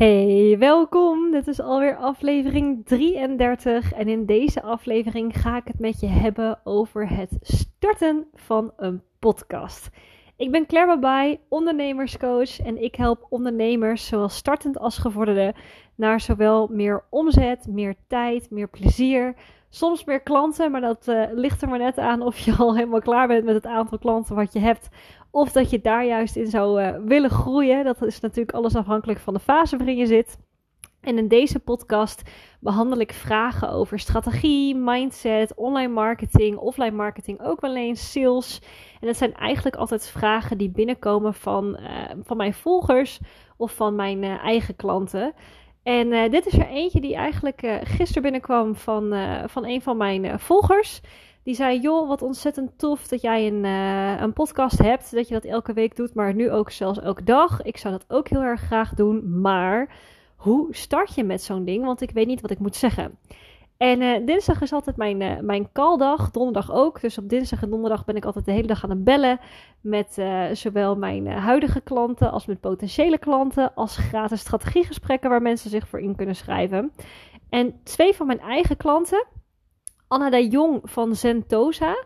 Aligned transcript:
Hey, 0.00 0.56
welkom. 0.58 1.30
Dit 1.30 1.46
is 1.46 1.60
alweer 1.60 1.96
aflevering 1.96 2.86
33 2.86 3.92
en 3.92 4.08
in 4.08 4.26
deze 4.26 4.62
aflevering 4.62 5.40
ga 5.40 5.56
ik 5.56 5.66
het 5.66 5.78
met 5.78 6.00
je 6.00 6.06
hebben 6.06 6.60
over 6.64 7.08
het 7.08 7.36
starten 7.40 8.26
van 8.34 8.72
een 8.76 9.02
podcast. 9.18 9.90
Ik 10.40 10.50
ben 10.50 10.66
Claire 10.66 10.98
Babay, 10.98 11.40
ondernemerscoach 11.48 12.60
en 12.60 12.82
ik 12.82 12.94
help 12.94 13.26
ondernemers, 13.28 14.06
zowel 14.06 14.28
startend 14.28 14.78
als 14.78 14.98
gevorderde, 14.98 15.54
naar 15.94 16.20
zowel 16.20 16.68
meer 16.70 17.04
omzet, 17.10 17.66
meer 17.68 17.94
tijd, 18.08 18.50
meer 18.50 18.68
plezier, 18.68 19.34
soms 19.68 20.04
meer 20.04 20.20
klanten, 20.20 20.70
maar 20.70 20.80
dat 20.80 21.08
uh, 21.08 21.24
ligt 21.32 21.62
er 21.62 21.68
maar 21.68 21.78
net 21.78 21.98
aan 21.98 22.22
of 22.22 22.38
je 22.38 22.54
al 22.58 22.74
helemaal 22.74 23.00
klaar 23.00 23.26
bent 23.26 23.44
met 23.44 23.54
het 23.54 23.66
aantal 23.66 23.98
klanten 23.98 24.34
wat 24.34 24.52
je 24.52 24.58
hebt 24.58 24.88
of 25.30 25.52
dat 25.52 25.70
je 25.70 25.80
daar 25.80 26.04
juist 26.04 26.36
in 26.36 26.46
zou 26.46 26.82
uh, 26.82 26.96
willen 27.04 27.30
groeien. 27.30 27.84
Dat 27.84 28.02
is 28.02 28.20
natuurlijk 28.20 28.56
alles 28.56 28.76
afhankelijk 28.76 29.18
van 29.18 29.34
de 29.34 29.40
fase 29.40 29.76
waarin 29.76 29.96
je 29.96 30.06
zit. 30.06 30.38
En 31.00 31.18
in 31.18 31.28
deze 31.28 31.58
podcast 31.58 32.22
behandel 32.60 32.98
ik 32.98 33.12
vragen 33.12 33.70
over 33.70 33.98
strategie, 33.98 34.74
mindset, 34.74 35.54
online 35.54 35.92
marketing, 35.92 36.56
offline 36.56 36.90
marketing, 36.90 37.40
ook 37.42 37.60
wel 37.60 37.76
eens 37.76 38.12
sales. 38.12 38.60
En 39.00 39.06
dat 39.06 39.16
zijn 39.16 39.34
eigenlijk 39.34 39.76
altijd 39.76 40.06
vragen 40.06 40.58
die 40.58 40.70
binnenkomen 40.70 41.34
van, 41.34 41.76
uh, 41.80 41.88
van 42.22 42.36
mijn 42.36 42.54
volgers 42.54 43.20
of 43.56 43.74
van 43.74 43.94
mijn 43.94 44.22
uh, 44.22 44.44
eigen 44.44 44.76
klanten. 44.76 45.32
En 45.82 46.12
uh, 46.12 46.30
dit 46.30 46.46
is 46.46 46.52
er 46.52 46.66
eentje 46.66 47.00
die 47.00 47.14
eigenlijk 47.14 47.80
gisteren 47.82 48.22
binnenkwam 48.22 48.74
van, 48.74 49.14
van 49.46 49.66
een 49.66 49.82
van 49.82 49.96
mijn 49.96 50.40
volgers. 50.40 51.00
Die 51.42 51.54
zei: 51.54 51.80
Joh, 51.80 52.08
wat 52.08 52.22
ontzettend 52.22 52.78
tof 52.78 53.08
dat 53.08 53.20
jij 53.20 53.46
een, 53.46 53.64
een 54.22 54.32
podcast 54.32 54.78
hebt. 54.78 55.14
Dat 55.14 55.28
je 55.28 55.34
dat 55.34 55.44
elke 55.44 55.72
week 55.72 55.96
doet, 55.96 56.14
maar 56.14 56.34
nu 56.34 56.50
ook 56.50 56.70
zelfs 56.70 57.00
elke 57.00 57.24
dag. 57.24 57.62
Ik 57.62 57.76
zou 57.76 57.94
dat 57.94 58.04
ook 58.08 58.28
heel 58.28 58.42
erg 58.42 58.60
graag 58.60 58.94
doen. 58.94 59.40
Maar 59.40 59.88
hoe 60.40 60.66
start 60.70 61.14
je 61.14 61.24
met 61.24 61.42
zo'n 61.42 61.64
ding? 61.64 61.84
Want 61.84 62.00
ik 62.00 62.10
weet 62.10 62.26
niet 62.26 62.40
wat 62.40 62.50
ik 62.50 62.58
moet 62.58 62.76
zeggen. 62.76 63.18
En 63.76 64.00
uh, 64.00 64.26
dinsdag 64.26 64.60
is 64.60 64.72
altijd 64.72 64.96
mijn, 64.96 65.20
uh, 65.20 65.38
mijn 65.38 65.72
calldag, 65.72 66.30
donderdag 66.30 66.72
ook. 66.72 67.00
Dus 67.00 67.18
op 67.18 67.28
dinsdag 67.28 67.62
en 67.62 67.70
donderdag 67.70 68.04
ben 68.04 68.16
ik 68.16 68.24
altijd 68.24 68.44
de 68.44 68.52
hele 68.52 68.66
dag 68.66 68.84
aan 68.84 68.90
het 68.90 69.04
bellen. 69.04 69.40
Met 69.80 70.16
uh, 70.18 70.44
zowel 70.52 70.96
mijn 70.96 71.26
huidige 71.26 71.80
klanten 71.80 72.30
als 72.30 72.46
met 72.46 72.60
potentiële 72.60 73.18
klanten. 73.18 73.74
Als 73.74 73.96
gratis 73.96 74.40
strategiegesprekken 74.40 75.30
waar 75.30 75.42
mensen 75.42 75.70
zich 75.70 75.88
voor 75.88 76.00
in 76.00 76.16
kunnen 76.16 76.36
schrijven. 76.36 76.92
En 77.48 77.80
twee 77.82 78.14
van 78.14 78.26
mijn 78.26 78.40
eigen 78.40 78.76
klanten, 78.76 79.26
Anna 80.08 80.30
de 80.30 80.48
Jong 80.48 80.80
van 80.82 81.14
Zentosa. 81.14 82.04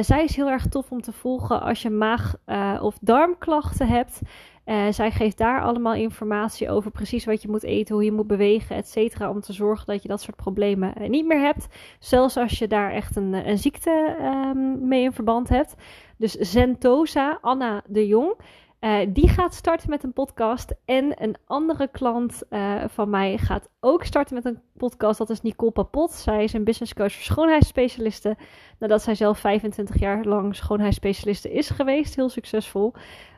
Zij 0.00 0.24
is 0.24 0.36
heel 0.36 0.48
erg 0.48 0.66
tof 0.68 0.90
om 0.90 1.00
te 1.00 1.12
volgen 1.12 1.60
als 1.60 1.82
je 1.82 1.90
maag- 1.90 2.36
of 2.80 2.98
darmklachten 3.00 3.88
hebt. 3.88 4.20
Uh, 4.68 4.86
zij 4.90 5.10
geeft 5.10 5.38
daar 5.38 5.62
allemaal 5.62 5.94
informatie 5.94 6.70
over 6.70 6.90
precies 6.90 7.24
wat 7.24 7.42
je 7.42 7.48
moet 7.48 7.62
eten, 7.62 7.94
hoe 7.94 8.04
je 8.04 8.12
moet 8.12 8.26
bewegen, 8.26 8.76
et 8.76 8.88
cetera. 8.88 9.30
Om 9.30 9.40
te 9.40 9.52
zorgen 9.52 9.86
dat 9.86 10.02
je 10.02 10.08
dat 10.08 10.20
soort 10.20 10.36
problemen 10.36 10.94
niet 11.10 11.26
meer 11.26 11.40
hebt. 11.40 11.68
Zelfs 11.98 12.36
als 12.36 12.58
je 12.58 12.66
daar 12.66 12.92
echt 12.92 13.16
een, 13.16 13.48
een 13.48 13.58
ziekte 13.58 14.16
um, 14.22 14.88
mee 14.88 15.02
in 15.02 15.12
verband 15.12 15.48
hebt. 15.48 15.74
Dus 16.16 16.32
Zentosa, 16.32 17.38
Anna 17.40 17.82
de 17.86 18.06
Jong. 18.06 18.34
Uh, 18.80 18.98
die 19.08 19.28
gaat 19.28 19.54
starten 19.54 19.90
met 19.90 20.02
een 20.02 20.12
podcast. 20.12 20.74
En 20.84 21.22
een 21.22 21.36
andere 21.44 21.88
klant 21.88 22.42
uh, 22.50 22.84
van 22.88 23.10
mij 23.10 23.38
gaat 23.38 23.68
ook 23.80 24.04
starten 24.04 24.34
met 24.34 24.44
een 24.44 24.60
podcast. 24.76 25.18
Dat 25.18 25.30
is 25.30 25.42
Nicole 25.42 25.70
Papot. 25.70 26.12
Zij 26.12 26.44
is 26.44 26.52
een 26.52 26.64
business 26.64 26.94
coach 26.94 27.12
voor 27.12 27.22
schoonheidsspecialisten. 27.22 28.36
Nadat 28.78 29.02
zij 29.02 29.14
zelf 29.14 29.38
25 29.38 29.98
jaar 29.98 30.24
lang 30.24 30.56
schoonheidsspecialiste 30.56 31.52
is 31.52 31.70
geweest. 31.70 32.16
Heel 32.16 32.28
succesvol. 32.28 32.92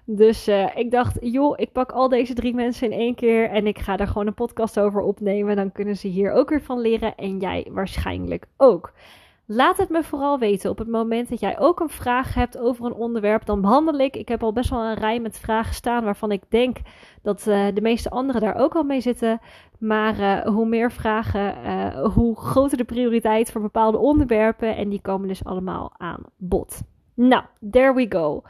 Dus 0.05 0.49
uh, 0.49 0.77
ik 0.77 0.91
dacht, 0.91 1.19
joh, 1.21 1.55
ik 1.57 1.73
pak 1.73 1.93
al 1.93 2.09
deze 2.09 2.35
drie 2.35 2.55
mensen 2.55 2.93
in 2.93 2.99
één 2.99 3.15
keer. 3.15 3.51
En 3.51 3.67
ik 3.67 3.79
ga 3.79 3.97
daar 3.97 4.07
gewoon 4.09 4.27
een 4.27 4.35
podcast 4.35 4.81
over 4.81 5.01
opnemen. 5.01 5.57
Dan 5.57 5.73
kunnen 5.73 5.97
ze 5.97 6.09
hier 6.09 6.33
ook 6.33 6.49
weer 6.49 6.63
van 6.63 6.81
leren. 6.81 7.17
En 7.17 7.39
jij 7.39 7.67
waarschijnlijk 7.71 8.47
ook. 8.57 8.93
Laat 9.53 9.77
het 9.77 9.89
me 9.89 10.03
vooral 10.03 10.39
weten 10.39 10.71
op 10.71 10.79
het 10.79 10.89
moment 10.89 11.29
dat 11.29 11.41
jij 11.41 11.59
ook 11.59 11.81
een 11.81 11.89
vraag 11.89 12.35
hebt 12.35 12.59
over 12.59 12.87
een 12.87 12.93
onderwerp. 12.93 13.47
Dan 13.47 13.61
behandel 13.61 13.99
ik. 13.99 14.17
Ik 14.17 14.29
heb 14.29 14.43
al 14.43 14.53
best 14.53 14.71
wel 14.71 14.85
een 14.85 14.95
rij 14.95 15.21
met 15.21 15.39
vragen 15.39 15.75
staan 15.75 16.05
waarvan 16.05 16.33
ik 16.33 16.43
denk 16.49 16.77
dat 17.23 17.47
uh, 17.47 17.67
de 17.75 17.81
meeste 17.81 18.11
anderen 18.11 18.41
daar 18.41 18.55
ook 18.55 18.75
al 18.75 18.83
mee 18.83 19.01
zitten. 19.01 19.41
Maar 19.79 20.19
uh, 20.19 20.55
hoe 20.55 20.67
meer 20.67 20.93
vragen, 20.93 21.55
uh, 21.65 22.07
hoe 22.15 22.37
groter 22.37 22.77
de 22.77 22.85
prioriteit 22.85 23.51
voor 23.53 23.61
bepaalde 23.61 23.99
onderwerpen. 23.99 24.77
En 24.77 24.89
die 24.89 25.01
komen 25.01 25.29
dus 25.29 25.45
allemaal 25.45 25.93
aan 25.97 26.23
bod. 26.37 26.83
Nou, 27.15 27.43
there 27.71 27.95
we 27.95 28.07
go. 28.09 28.43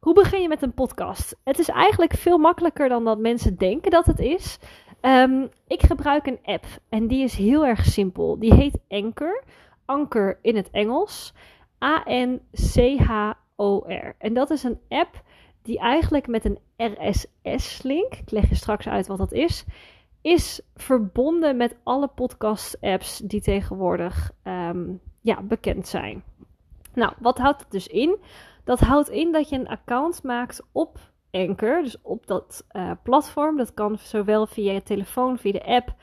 Hoe 0.00 0.14
begin 0.14 0.42
je 0.42 0.48
met 0.48 0.62
een 0.62 0.74
podcast? 0.74 1.36
Het 1.44 1.58
is 1.58 1.68
eigenlijk 1.68 2.12
veel 2.12 2.38
makkelijker 2.38 2.88
dan 2.88 3.04
dat 3.04 3.18
mensen 3.18 3.56
denken 3.56 3.90
dat 3.90 4.06
het 4.06 4.18
is. 4.18 4.58
Um, 5.02 5.48
ik 5.66 5.82
gebruik 5.82 6.26
een 6.26 6.38
app 6.42 6.64
en 6.88 7.06
die 7.06 7.22
is 7.22 7.34
heel 7.34 7.66
erg 7.66 7.84
simpel. 7.84 8.38
Die 8.38 8.54
heet 8.54 8.78
Anchor. 8.88 9.42
Anker 9.88 10.38
in 10.42 10.56
het 10.56 10.70
Engels. 10.70 11.34
A-N-C-H-O-R. 11.84 12.44
En 14.18 14.34
dat 14.34 14.50
is 14.50 14.62
een 14.62 14.80
app 14.88 15.22
die 15.62 15.78
eigenlijk 15.78 16.26
met 16.26 16.44
een 16.44 16.58
RSS-link, 16.76 18.14
ik 18.14 18.30
leg 18.30 18.48
je 18.48 18.54
straks 18.54 18.88
uit 18.88 19.06
wat 19.06 19.18
dat 19.18 19.32
is, 19.32 19.64
is 20.20 20.60
verbonden 20.74 21.56
met 21.56 21.76
alle 21.82 22.08
podcast-apps 22.08 23.18
die 23.18 23.40
tegenwoordig 23.40 24.30
um, 24.44 25.00
ja, 25.20 25.42
bekend 25.42 25.88
zijn. 25.88 26.22
Nou, 26.94 27.12
wat 27.18 27.38
houdt 27.38 27.60
het 27.60 27.70
dus 27.70 27.86
in? 27.86 28.16
Dat 28.64 28.80
houdt 28.80 29.08
in 29.08 29.32
dat 29.32 29.48
je 29.48 29.56
een 29.56 29.68
account 29.68 30.22
maakt 30.22 30.62
op 30.72 30.98
Anchor, 31.30 31.82
dus 31.82 31.96
op 32.02 32.26
dat 32.26 32.66
uh, 32.72 32.90
platform. 33.02 33.56
Dat 33.56 33.74
kan 33.74 33.98
zowel 33.98 34.46
via 34.46 34.72
je 34.72 34.82
telefoon, 34.82 35.38
via 35.38 35.52
de 35.52 35.64
app, 35.64 35.94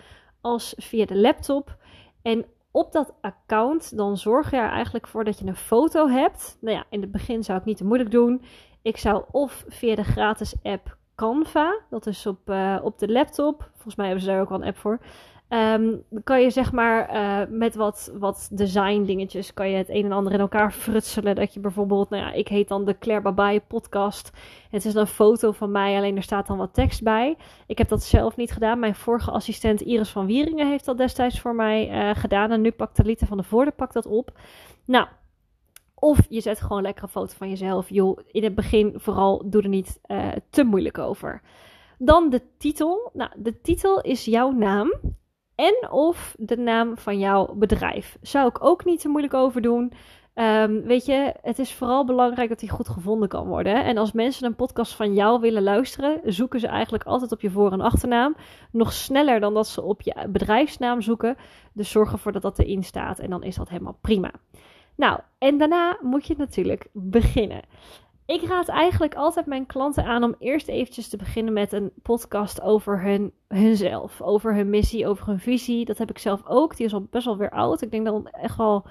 als 0.41 0.74
via 0.78 1.06
de 1.06 1.18
laptop. 1.18 1.78
En 2.22 2.45
op 2.75 2.91
dat 2.91 3.13
account, 3.22 3.97
dan 3.97 4.18
zorg 4.18 4.52
je 4.52 4.58
er 4.58 4.69
eigenlijk 4.69 5.08
voor 5.08 5.24
dat 5.24 5.40
je 5.40 5.46
een 5.46 5.56
foto 5.56 6.08
hebt. 6.08 6.58
Nou 6.62 6.75
ja, 6.75 6.86
in 6.90 7.02
het 7.02 7.12
begin 7.12 7.44
zou 7.44 7.59
ik 7.59 7.66
niet 7.66 7.78
te 7.78 7.86
moeilijk 7.86 8.12
doen. 8.12 8.41
Ik 8.81 8.97
zou 8.97 9.24
of 9.31 9.66
via 9.68 9.96
de 9.96 10.03
gratis 10.03 10.56
app 10.63 10.94
Canva, 11.16 11.80
dat 11.90 12.08
is 12.08 12.26
op, 12.26 12.50
uh, 12.50 12.78
op 12.84 13.00
de 13.00 13.12
laptop. 13.12 13.70
Volgens 13.74 13.96
mij 13.96 14.06
hebben 14.06 14.24
ze 14.24 14.30
daar 14.30 14.42
ook 14.42 14.50
wel 14.50 14.62
een 14.62 14.68
app 14.68 14.78
voor. 14.78 15.00
Um, 15.50 16.03
kan 16.24 16.42
je 16.42 16.50
zeg 16.50 16.72
maar 16.72 17.16
uh, 17.16 17.58
met 17.58 17.76
wat, 17.76 18.12
wat 18.18 18.50
design 18.52 19.03
dingetjes 19.03 19.54
kan 19.54 19.70
je 19.70 19.78
het 19.78 19.90
een 19.90 20.06
en 20.06 20.12
ander 20.12 20.34
in 20.34 20.40
elkaar 20.40 20.72
frutselen. 20.72 21.36
Dat 21.36 21.54
je 21.54 21.59
bijvoorbeeld, 21.59 22.09
nou 22.09 22.24
ja, 22.24 22.31
ik 22.31 22.48
heet 22.48 22.68
dan 22.68 22.86
de 22.86 22.98
Claire 22.98 23.24
Babai 23.24 23.62
podcast. 23.62 24.31
Het 24.70 24.86
is 24.86 24.94
een 24.94 25.08
foto 25.08 25.52
van 25.52 25.72
mij, 25.72 25.98
alleen 25.98 26.16
er 26.16 26.24
staat 26.24 26.48
dan 26.48 26.58
wat 26.58 26.74
tekst 26.74 27.04
bij. 27.04 27.38
Ik 27.68 27.78
heb 27.78 27.90
dat 27.90 28.04
zelf 28.04 28.36
niet 28.36 28.52
gedaan. 28.52 28.80
Mijn 28.80 28.96
vorige 28.96 29.31
assistent 29.31 29.81
Iris 29.81 30.09
van 30.09 30.25
Wieringen 30.25 30.70
heeft 30.70 30.86
dat 30.86 30.98
destijds 30.98 31.40
voor 31.40 31.56
mij 31.56 31.90
uh, 31.90 32.16
gedaan. 32.16 32.52
En 32.52 32.62
nu 32.62 32.72
pakt 32.72 32.96
Talita 32.96 33.25
van 33.25 33.38
de 33.38 33.44
Voorde 33.44 33.72
pakt 33.72 33.94
dat 33.94 34.06
op. 34.06 34.31
Nou, 34.86 35.08
of 35.95 36.19
je 36.29 36.41
zet 36.41 36.61
gewoon 36.61 36.81
lekker 36.81 37.03
een 37.03 37.09
foto 37.09 37.33
van 37.38 37.50
jezelf. 37.50 37.89
Joh, 37.89 38.19
in 38.31 38.44
het 38.44 38.56
begin 38.56 38.94
vooral 38.95 39.50
doe 39.50 39.61
er 39.61 39.69
niet 39.69 40.00
uh, 40.07 40.28
te 40.50 40.63
moeilijk 40.63 40.97
over. 40.97 41.41
Dan 41.97 42.29
de 42.29 42.41
titel. 42.57 43.09
Nou, 43.13 43.31
de 43.35 43.61
titel 43.61 44.01
is 44.01 44.25
jouw 44.25 44.51
naam 44.51 44.94
en 45.56 45.91
of 45.91 46.35
de 46.39 46.57
naam 46.57 46.97
van 46.97 47.19
jouw 47.19 47.53
bedrijf. 47.56 48.17
Zou 48.22 48.47
ik 48.47 48.63
ook 48.63 48.85
niet 48.85 49.00
te 49.00 49.07
moeilijk 49.09 49.33
over 49.33 49.61
doen. 49.61 49.94
Um, 50.35 50.81
weet 50.81 51.06
je, 51.06 51.33
het 51.41 51.59
is 51.59 51.73
vooral 51.73 52.06
belangrijk 52.06 52.50
dat 52.50 52.59
die 52.59 52.69
goed 52.69 52.89
gevonden 52.89 53.29
kan 53.29 53.47
worden. 53.47 53.83
En 53.83 53.97
als 53.97 54.12
mensen 54.12 54.45
een 54.45 54.56
podcast 54.56 54.95
van 54.95 55.13
jou 55.13 55.39
willen 55.39 55.63
luisteren, 55.63 56.22
zoeken 56.23 56.59
ze 56.59 56.67
eigenlijk 56.67 57.03
altijd 57.03 57.31
op 57.31 57.41
je 57.41 57.50
voor- 57.50 57.72
en 57.72 57.81
achternaam. 57.81 58.35
Nog 58.72 58.94
sneller 58.94 59.39
dan 59.39 59.53
dat 59.53 59.67
ze 59.67 59.81
op 59.81 60.01
je 60.01 60.27
bedrijfsnaam 60.29 61.01
zoeken. 61.01 61.38
Dus 61.73 61.91
zorg 61.91 62.12
ervoor 62.12 62.31
dat 62.31 62.41
dat 62.41 62.59
erin 62.59 62.83
staat 62.83 63.19
en 63.19 63.29
dan 63.29 63.44
is 63.44 63.56
dat 63.56 63.69
helemaal 63.69 63.97
prima. 64.01 64.31
Nou, 64.95 65.19
en 65.38 65.57
daarna 65.57 65.97
moet 66.01 66.28
je 66.28 66.35
natuurlijk 66.38 66.88
beginnen. 66.94 67.61
Ik 68.25 68.41
raad 68.41 68.67
eigenlijk 68.67 69.16
altijd 69.16 69.45
mijn 69.45 69.66
klanten 69.66 70.06
aan 70.06 70.23
om 70.23 70.35
eerst 70.39 70.67
eventjes 70.67 71.09
te 71.09 71.17
beginnen 71.17 71.53
met 71.53 71.72
een 71.72 71.91
podcast 72.01 72.61
over 72.61 73.01
hun, 73.01 73.33
hunzelf. 73.47 74.21
Over 74.21 74.56
hun 74.56 74.69
missie, 74.69 75.07
over 75.07 75.27
hun 75.27 75.39
visie. 75.39 75.86
Dat 75.86 75.97
heb 75.97 76.09
ik 76.09 76.18
zelf 76.18 76.42
ook. 76.45 76.77
Die 76.77 76.86
is 76.86 76.94
al 76.94 77.07
best 77.09 77.25
wel 77.25 77.38
weer 77.38 77.50
oud. 77.50 77.81
Ik 77.81 77.92
denk 77.92 78.06
dat 78.06 78.30
echt 78.31 78.59
al 78.59 78.86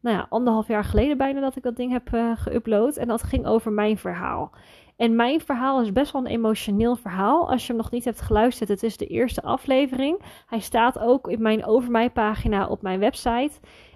nou 0.00 0.16
ja, 0.16 0.26
anderhalf 0.28 0.68
jaar 0.68 0.84
geleden 0.84 1.16
bijna 1.16 1.40
dat 1.40 1.56
ik 1.56 1.62
dat 1.62 1.76
ding 1.76 1.92
heb 1.92 2.14
uh, 2.14 2.32
geüpload. 2.36 2.96
En 2.96 3.08
dat 3.08 3.22
ging 3.22 3.46
over 3.46 3.72
mijn 3.72 3.98
verhaal. 3.98 4.50
En 4.96 5.16
mijn 5.16 5.40
verhaal 5.40 5.80
is 5.80 5.92
best 5.92 6.12
wel 6.12 6.24
een 6.24 6.30
emotioneel 6.30 6.96
verhaal. 6.96 7.50
Als 7.50 7.62
je 7.62 7.72
hem 7.72 7.76
nog 7.76 7.90
niet 7.90 8.04
hebt 8.04 8.20
geluisterd, 8.20 8.68
het 8.68 8.82
is 8.82 8.96
de 8.96 9.06
eerste 9.06 9.42
aflevering. 9.42 10.20
Hij 10.46 10.58
staat 10.60 10.98
ook 10.98 11.28
in 11.28 11.42
mijn 11.42 11.64
Over 11.64 11.90
Mij 11.90 12.10
pagina 12.10 12.66
op 12.66 12.82
mijn 12.82 13.00
website. 13.00 13.50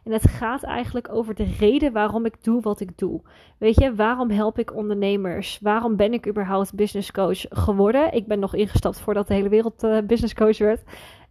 En 0.04 0.12
het 0.12 0.28
gaat 0.28 0.62
eigenlijk 0.62 1.12
over 1.12 1.34
de 1.34 1.54
reden 1.58 1.92
waarom 1.92 2.24
ik 2.24 2.44
doe 2.44 2.60
wat 2.60 2.80
ik 2.80 2.98
doe. 2.98 3.20
Weet 3.58 3.80
je, 3.80 3.94
waarom 3.94 4.30
help 4.30 4.58
ik 4.58 4.74
ondernemers? 4.74 5.58
Waarom 5.62 5.96
ben 5.96 6.12
ik 6.12 6.28
überhaupt 6.28 6.74
business 6.74 7.12
coach 7.12 7.44
geworden? 7.48 8.12
Ik 8.12 8.26
ben 8.26 8.38
nog 8.38 8.54
ingestapt 8.54 9.00
voordat 9.00 9.28
de 9.28 9.34
hele 9.34 9.48
wereld 9.48 9.84
uh, 9.84 9.98
business 10.06 10.34
coach 10.34 10.58
werd. 10.58 10.82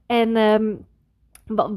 En 0.05 0.37
um, 0.37 0.85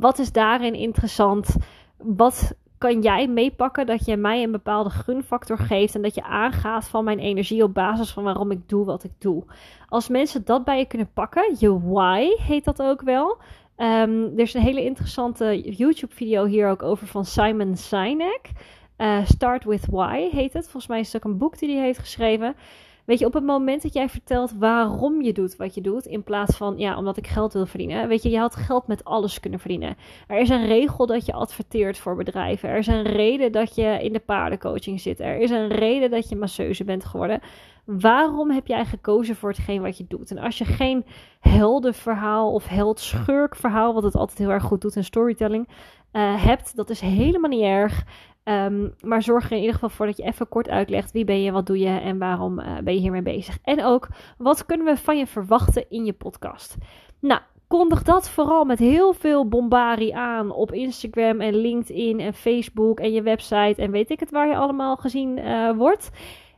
wat 0.00 0.18
is 0.18 0.32
daarin 0.32 0.74
interessant? 0.74 1.56
Wat 1.96 2.54
kan 2.78 3.02
jij 3.02 3.28
meepakken 3.28 3.86
dat 3.86 4.04
je 4.04 4.16
mij 4.16 4.42
een 4.42 4.52
bepaalde 4.52 4.90
gunfactor 4.90 5.58
geeft 5.58 5.94
en 5.94 6.02
dat 6.02 6.14
je 6.14 6.22
aangaat 6.22 6.88
van 6.88 7.04
mijn 7.04 7.18
energie 7.18 7.62
op 7.62 7.74
basis 7.74 8.10
van 8.10 8.24
waarom 8.24 8.50
ik 8.50 8.68
doe 8.68 8.84
wat 8.84 9.04
ik 9.04 9.12
doe. 9.18 9.44
Als 9.88 10.08
mensen 10.08 10.44
dat 10.44 10.64
bij 10.64 10.78
je 10.78 10.86
kunnen 10.86 11.10
pakken, 11.12 11.56
je 11.58 11.80
why 11.80 12.28
heet 12.42 12.64
dat 12.64 12.82
ook 12.82 13.02
wel. 13.02 13.38
Ehm, 13.76 14.22
er 14.22 14.40
is 14.40 14.54
een 14.54 14.62
hele 14.62 14.84
interessante 14.84 15.60
YouTube-video 15.60 16.44
hier 16.44 16.68
ook 16.68 16.82
over 16.82 17.06
van 17.06 17.24
Simon 17.24 17.76
Sinek. 17.76 18.50
Uh, 18.98 19.24
Start 19.24 19.64
with 19.64 19.86
Why 19.90 20.28
heet 20.30 20.52
het. 20.52 20.62
Volgens 20.62 20.86
mij 20.86 21.00
is 21.00 21.12
het 21.12 21.16
ook 21.16 21.32
een 21.32 21.38
boek 21.38 21.58
die 21.58 21.76
hij 21.76 21.84
heeft 21.84 21.98
geschreven. 21.98 22.54
Weet 23.04 23.18
je, 23.18 23.26
op 23.26 23.32
het 23.32 23.44
moment 23.44 23.82
dat 23.82 23.94
jij 23.94 24.08
vertelt 24.08 24.52
waarom 24.58 25.22
je 25.22 25.32
doet 25.32 25.56
wat 25.56 25.74
je 25.74 25.80
doet, 25.80 26.06
in 26.06 26.22
plaats 26.22 26.56
van 26.56 26.78
ja, 26.78 26.96
omdat 26.96 27.16
ik 27.16 27.26
geld 27.26 27.52
wil 27.52 27.66
verdienen. 27.66 28.08
Weet 28.08 28.22
je, 28.22 28.30
je 28.30 28.38
had 28.38 28.56
geld 28.56 28.86
met 28.86 29.04
alles 29.04 29.40
kunnen 29.40 29.60
verdienen. 29.60 29.96
Er 30.26 30.38
is 30.38 30.48
een 30.48 30.66
regel 30.66 31.06
dat 31.06 31.26
je 31.26 31.32
adverteert 31.32 31.98
voor 31.98 32.16
bedrijven. 32.16 32.68
Er 32.68 32.78
is 32.78 32.86
een 32.86 33.02
reden 33.02 33.52
dat 33.52 33.74
je 33.74 33.98
in 34.02 34.12
de 34.12 34.20
paardencoaching 34.20 35.00
zit. 35.00 35.20
Er 35.20 35.38
is 35.38 35.50
een 35.50 35.68
reden 35.68 36.10
dat 36.10 36.28
je 36.28 36.36
masseuse 36.36 36.84
bent 36.84 37.04
geworden. 37.04 37.40
Waarom 37.84 38.50
heb 38.50 38.66
jij 38.66 38.84
gekozen 38.84 39.36
voor 39.36 39.48
hetgeen 39.48 39.82
wat 39.82 39.98
je 39.98 40.04
doet? 40.08 40.30
En 40.30 40.38
als 40.38 40.58
je 40.58 40.64
geen 40.64 41.04
heldenverhaal 41.40 42.52
of 42.52 42.66
held-schurk-verhaal, 42.66 43.94
wat 43.94 44.02
het 44.02 44.16
altijd 44.16 44.38
heel 44.38 44.50
erg 44.50 44.62
goed 44.62 44.80
doet 44.80 44.96
in 44.96 45.04
storytelling, 45.04 45.68
uh, 46.12 46.44
hebt, 46.44 46.76
dat 46.76 46.90
is 46.90 47.00
helemaal 47.00 47.50
niet 47.50 47.62
erg. 47.62 48.04
Um, 48.44 48.94
maar 49.00 49.22
zorg 49.22 49.44
er 49.44 49.52
in 49.52 49.58
ieder 49.58 49.74
geval 49.74 49.88
voor 49.88 50.06
dat 50.06 50.16
je 50.16 50.22
even 50.22 50.48
kort 50.48 50.68
uitlegt 50.68 51.12
wie 51.12 51.24
ben 51.24 51.42
je, 51.42 51.52
wat 51.52 51.66
doe 51.66 51.78
je 51.78 51.98
en 51.98 52.18
waarom 52.18 52.58
uh, 52.58 52.78
ben 52.78 52.94
je 52.94 53.00
hiermee 53.00 53.22
bezig. 53.22 53.58
En 53.62 53.84
ook, 53.84 54.08
wat 54.38 54.64
kunnen 54.64 54.86
we 54.86 54.96
van 54.96 55.18
je 55.18 55.26
verwachten 55.26 55.84
in 55.88 56.04
je 56.04 56.12
podcast? 56.12 56.76
Nou, 57.20 57.40
kondig 57.68 58.02
dat 58.02 58.28
vooral 58.28 58.64
met 58.64 58.78
heel 58.78 59.12
veel 59.12 59.48
bombarie 59.48 60.16
aan 60.16 60.50
op 60.50 60.72
Instagram 60.72 61.40
en 61.40 61.54
LinkedIn 61.54 62.20
en 62.20 62.34
Facebook 62.34 63.00
en 63.00 63.12
je 63.12 63.22
website 63.22 63.82
en 63.82 63.90
weet 63.90 64.10
ik 64.10 64.20
het 64.20 64.30
waar 64.30 64.48
je 64.48 64.56
allemaal 64.56 64.96
gezien 64.96 65.38
uh, 65.38 65.76
wordt. 65.76 66.10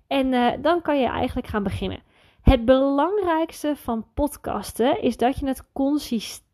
En 0.06 0.32
uh, 0.32 0.52
dan 0.60 0.82
kan 0.82 1.00
je 1.00 1.06
eigenlijk 1.06 1.46
gaan 1.46 1.62
beginnen. 1.62 2.02
Het 2.42 2.64
belangrijkste 2.64 3.76
van 3.76 4.06
podcasten 4.14 5.02
is 5.02 5.16
dat 5.16 5.38
je 5.38 5.46
het 5.46 5.72
consistent 5.72 6.45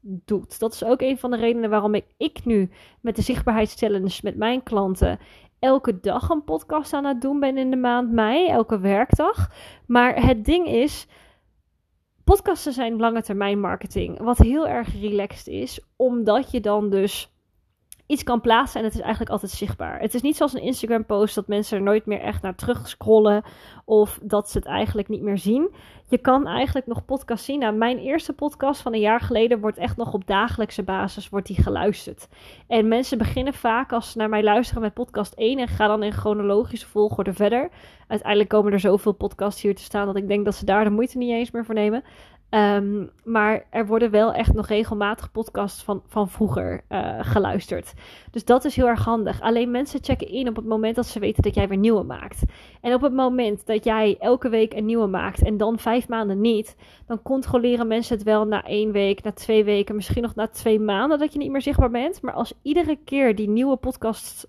doet. 0.00 0.58
Dat 0.58 0.72
is 0.72 0.84
ook 0.84 1.00
een 1.00 1.18
van 1.18 1.30
de 1.30 1.36
redenen 1.36 1.70
waarom 1.70 1.94
ik, 1.94 2.04
ik 2.16 2.44
nu 2.44 2.70
met 3.00 3.16
de 3.16 3.22
zichtbaarheidschallenge 3.22 4.20
met 4.22 4.36
mijn 4.36 4.62
klanten 4.62 5.18
elke 5.62 6.00
dag 6.00 6.28
een 6.28 6.44
podcast 6.44 6.92
aan 6.92 7.04
het 7.04 7.20
doen 7.20 7.40
ben 7.40 7.58
in 7.58 7.70
de 7.70 7.76
maand 7.76 8.12
mei, 8.12 8.48
elke 8.48 8.78
werkdag. 8.78 9.50
Maar 9.86 10.26
het 10.26 10.44
ding 10.44 10.66
is, 10.66 11.06
podcasten 12.24 12.72
zijn 12.72 12.96
lange 12.96 13.22
termijn 13.22 13.60
marketing, 13.60 14.18
wat 14.18 14.38
heel 14.38 14.68
erg 14.68 15.00
relaxed 15.00 15.46
is, 15.46 15.80
omdat 15.96 16.50
je 16.50 16.60
dan 16.60 16.90
dus 16.90 17.31
iets 18.06 18.22
kan 18.22 18.40
plaatsen 18.40 18.80
en 18.80 18.86
het 18.86 18.94
is 18.94 19.00
eigenlijk 19.00 19.30
altijd 19.30 19.52
zichtbaar. 19.52 20.00
Het 20.00 20.14
is 20.14 20.22
niet 20.22 20.36
zoals 20.36 20.54
een 20.54 20.62
Instagram 20.62 21.06
post 21.06 21.34
dat 21.34 21.46
mensen 21.46 21.76
er 21.76 21.82
nooit 21.82 22.06
meer 22.06 22.20
echt 22.20 22.42
naar 22.42 22.54
terug 22.54 22.88
scrollen 22.88 23.42
of 23.84 24.18
dat 24.22 24.50
ze 24.50 24.58
het 24.58 24.66
eigenlijk 24.66 25.08
niet 25.08 25.22
meer 25.22 25.38
zien. 25.38 25.74
Je 26.08 26.18
kan 26.18 26.46
eigenlijk 26.46 26.86
nog 26.86 27.04
podcast 27.04 27.44
zien. 27.44 27.58
Nou, 27.58 27.74
mijn 27.74 27.98
eerste 27.98 28.32
podcast 28.32 28.80
van 28.80 28.92
een 28.92 29.00
jaar 29.00 29.20
geleden 29.20 29.60
wordt 29.60 29.76
echt 29.78 29.96
nog 29.96 30.12
op 30.12 30.26
dagelijkse 30.26 30.82
basis 30.82 31.28
wordt 31.28 31.46
die 31.46 31.62
geluisterd. 31.62 32.28
En 32.66 32.88
mensen 32.88 33.18
beginnen 33.18 33.54
vaak 33.54 33.92
als 33.92 34.12
ze 34.12 34.18
naar 34.18 34.28
mij 34.28 34.42
luisteren 34.42 34.82
met 34.82 34.94
podcast 34.94 35.34
1 35.34 35.58
en 35.58 35.68
gaan 35.68 35.88
dan 35.88 36.02
in 36.02 36.12
chronologische 36.12 36.88
volgorde 36.88 37.32
verder. 37.32 37.70
Uiteindelijk 38.08 38.50
komen 38.50 38.72
er 38.72 38.80
zoveel 38.80 39.12
podcasts 39.12 39.62
hier 39.62 39.74
te 39.74 39.82
staan 39.82 40.06
dat 40.06 40.16
ik 40.16 40.28
denk 40.28 40.44
dat 40.44 40.54
ze 40.54 40.64
daar 40.64 40.84
de 40.84 40.90
moeite 40.90 41.18
niet 41.18 41.30
eens 41.30 41.50
meer 41.50 41.64
voor 41.64 41.74
nemen. 41.74 42.04
Um, 42.54 43.10
maar 43.24 43.66
er 43.70 43.86
worden 43.86 44.10
wel 44.10 44.32
echt 44.32 44.52
nog 44.54 44.66
regelmatig 44.66 45.30
podcasts 45.32 45.82
van, 45.82 46.02
van 46.06 46.28
vroeger 46.28 46.84
uh, 46.88 47.18
geluisterd. 47.20 47.92
Dus 48.30 48.44
dat 48.44 48.64
is 48.64 48.76
heel 48.76 48.86
erg 48.88 49.04
handig. 49.04 49.40
Alleen 49.40 49.70
mensen 49.70 50.02
checken 50.02 50.28
in 50.28 50.48
op 50.48 50.56
het 50.56 50.64
moment 50.64 50.94
dat 50.94 51.06
ze 51.06 51.18
weten 51.18 51.42
dat 51.42 51.54
jij 51.54 51.68
weer 51.68 51.78
nieuwe 51.78 52.02
maakt. 52.02 52.42
En 52.80 52.94
op 52.94 53.00
het 53.00 53.12
moment 53.12 53.66
dat 53.66 53.84
jij 53.84 54.16
elke 54.18 54.48
week 54.48 54.74
een 54.74 54.84
nieuwe 54.84 55.06
maakt 55.06 55.42
en 55.42 55.56
dan 55.56 55.78
vijf 55.78 56.08
maanden 56.08 56.40
niet, 56.40 56.76
dan 57.06 57.22
controleren 57.22 57.86
mensen 57.86 58.16
het 58.16 58.24
wel 58.24 58.46
na 58.46 58.64
één 58.64 58.92
week, 58.92 59.22
na 59.22 59.32
twee 59.32 59.64
weken, 59.64 59.94
misschien 59.94 60.22
nog 60.22 60.34
na 60.34 60.48
twee 60.48 60.80
maanden 60.80 61.18
dat 61.18 61.32
je 61.32 61.38
niet 61.38 61.50
meer 61.50 61.62
zichtbaar 61.62 61.90
bent. 61.90 62.22
Maar 62.22 62.34
als 62.34 62.54
iedere 62.62 62.98
keer 63.04 63.34
die 63.34 63.48
nieuwe 63.48 63.76
podcast 63.76 64.48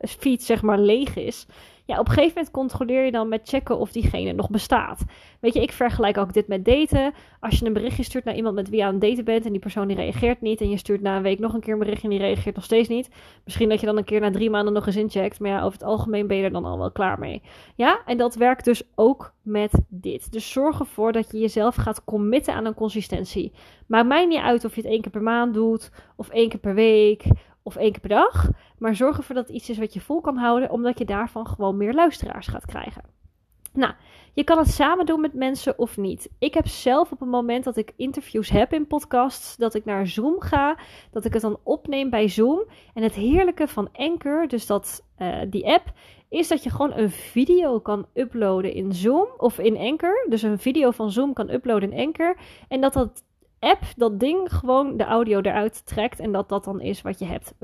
feed 0.00 0.42
zeg 0.42 0.62
maar 0.62 0.78
leeg 0.78 1.16
is, 1.16 1.46
ja, 1.88 1.98
op 1.98 2.08
een 2.08 2.12
gegeven 2.12 2.34
moment 2.34 2.52
controleer 2.52 3.04
je 3.04 3.10
dan 3.10 3.28
met 3.28 3.48
checken 3.48 3.78
of 3.78 3.92
diegene 3.92 4.32
nog 4.32 4.50
bestaat. 4.50 5.04
Weet 5.40 5.54
je, 5.54 5.62
ik 5.62 5.72
vergelijk 5.72 6.18
ook 6.18 6.32
dit 6.32 6.48
met 6.48 6.64
daten. 6.64 7.12
Als 7.40 7.58
je 7.58 7.66
een 7.66 7.72
berichtje 7.72 8.02
stuurt 8.02 8.24
naar 8.24 8.34
iemand 8.34 8.54
met 8.54 8.68
wie 8.68 8.78
je 8.78 8.84
aan 8.84 8.92
het 8.92 9.00
daten 9.00 9.24
bent 9.24 9.44
en 9.44 9.50
die 9.50 9.60
persoon 9.60 9.88
die 9.88 9.96
reageert 9.96 10.40
niet. 10.40 10.60
En 10.60 10.70
je 10.70 10.76
stuurt 10.76 11.00
na 11.00 11.16
een 11.16 11.22
week 11.22 11.38
nog 11.38 11.54
een 11.54 11.60
keer 11.60 11.72
een 11.72 11.78
berichtje 11.78 12.08
en 12.08 12.10
die 12.10 12.18
reageert 12.18 12.54
nog 12.54 12.64
steeds 12.64 12.88
niet. 12.88 13.10
Misschien 13.44 13.68
dat 13.68 13.80
je 13.80 13.86
dan 13.86 13.96
een 13.96 14.04
keer 14.04 14.20
na 14.20 14.30
drie 14.30 14.50
maanden 14.50 14.72
nog 14.72 14.86
eens 14.86 14.96
incheckt. 14.96 15.40
Maar 15.40 15.50
ja, 15.50 15.62
over 15.62 15.78
het 15.78 15.88
algemeen 15.88 16.26
ben 16.26 16.36
je 16.36 16.44
er 16.44 16.52
dan 16.52 16.64
al 16.64 16.78
wel 16.78 16.92
klaar 16.92 17.18
mee. 17.18 17.42
Ja, 17.74 18.00
en 18.06 18.16
dat 18.16 18.34
werkt 18.34 18.64
dus 18.64 18.82
ook 18.94 19.32
met 19.42 19.80
dit. 19.88 20.32
Dus 20.32 20.50
zorg 20.50 20.80
ervoor 20.80 21.12
dat 21.12 21.30
je 21.30 21.38
jezelf 21.38 21.74
gaat 21.74 22.04
committen 22.04 22.54
aan 22.54 22.64
een 22.64 22.74
consistentie. 22.74 23.52
Maakt 23.86 24.08
mij 24.08 24.26
niet 24.26 24.40
uit 24.40 24.64
of 24.64 24.74
je 24.74 24.80
het 24.80 24.90
één 24.90 25.00
keer 25.00 25.12
per 25.12 25.22
maand 25.22 25.54
doet 25.54 25.90
of 26.16 26.28
één 26.28 26.48
keer 26.48 26.60
per 26.60 26.74
week 26.74 27.24
of 27.62 27.76
één 27.76 27.92
keer 27.92 28.00
per 28.00 28.08
dag. 28.08 28.50
Maar 28.78 28.96
zorg 28.96 29.16
ervoor 29.16 29.34
dat 29.34 29.46
het 29.46 29.56
iets 29.56 29.70
is 29.70 29.78
wat 29.78 29.94
je 29.94 30.00
vol 30.00 30.20
kan 30.20 30.36
houden, 30.36 30.70
omdat 30.70 30.98
je 30.98 31.04
daarvan 31.04 31.46
gewoon 31.46 31.76
meer 31.76 31.94
luisteraars 31.94 32.46
gaat 32.46 32.66
krijgen. 32.66 33.02
Nou, 33.72 33.92
je 34.34 34.44
kan 34.44 34.58
het 34.58 34.68
samen 34.68 35.06
doen 35.06 35.20
met 35.20 35.34
mensen 35.34 35.78
of 35.78 35.96
niet. 35.96 36.30
Ik 36.38 36.54
heb 36.54 36.66
zelf 36.66 37.12
op 37.12 37.20
het 37.20 37.28
moment 37.28 37.64
dat 37.64 37.76
ik 37.76 37.92
interviews 37.96 38.48
heb 38.48 38.72
in 38.72 38.86
podcasts, 38.86 39.56
dat 39.56 39.74
ik 39.74 39.84
naar 39.84 40.06
Zoom 40.06 40.40
ga, 40.40 40.78
dat 41.10 41.24
ik 41.24 41.32
het 41.32 41.42
dan 41.42 41.58
opneem 41.62 42.10
bij 42.10 42.28
Zoom. 42.28 42.64
En 42.94 43.02
het 43.02 43.14
heerlijke 43.14 43.68
van 43.68 43.88
Anchor, 43.92 44.48
dus 44.48 44.66
dat, 44.66 45.04
uh, 45.18 45.38
die 45.48 45.66
app, 45.66 45.92
is 46.28 46.48
dat 46.48 46.62
je 46.62 46.70
gewoon 46.70 46.92
een 46.92 47.10
video 47.10 47.80
kan 47.80 48.06
uploaden 48.14 48.72
in 48.72 48.92
Zoom 48.92 49.28
of 49.36 49.58
in 49.58 49.76
Anchor. 49.76 50.26
Dus 50.28 50.42
een 50.42 50.58
video 50.58 50.90
van 50.90 51.10
Zoom 51.10 51.32
kan 51.32 51.50
uploaden 51.50 51.92
in 51.92 52.06
Anchor. 52.06 52.36
En 52.68 52.80
dat 52.80 52.92
dat 52.92 53.24
app, 53.58 53.82
dat 53.96 54.20
ding, 54.20 54.52
gewoon 54.52 54.96
de 54.96 55.04
audio 55.04 55.40
eruit 55.40 55.86
trekt. 55.86 56.20
En 56.20 56.32
dat 56.32 56.48
dat 56.48 56.64
dan 56.64 56.80
is 56.80 57.02
wat 57.02 57.18
je 57.18 57.24
hebt. 57.24 57.54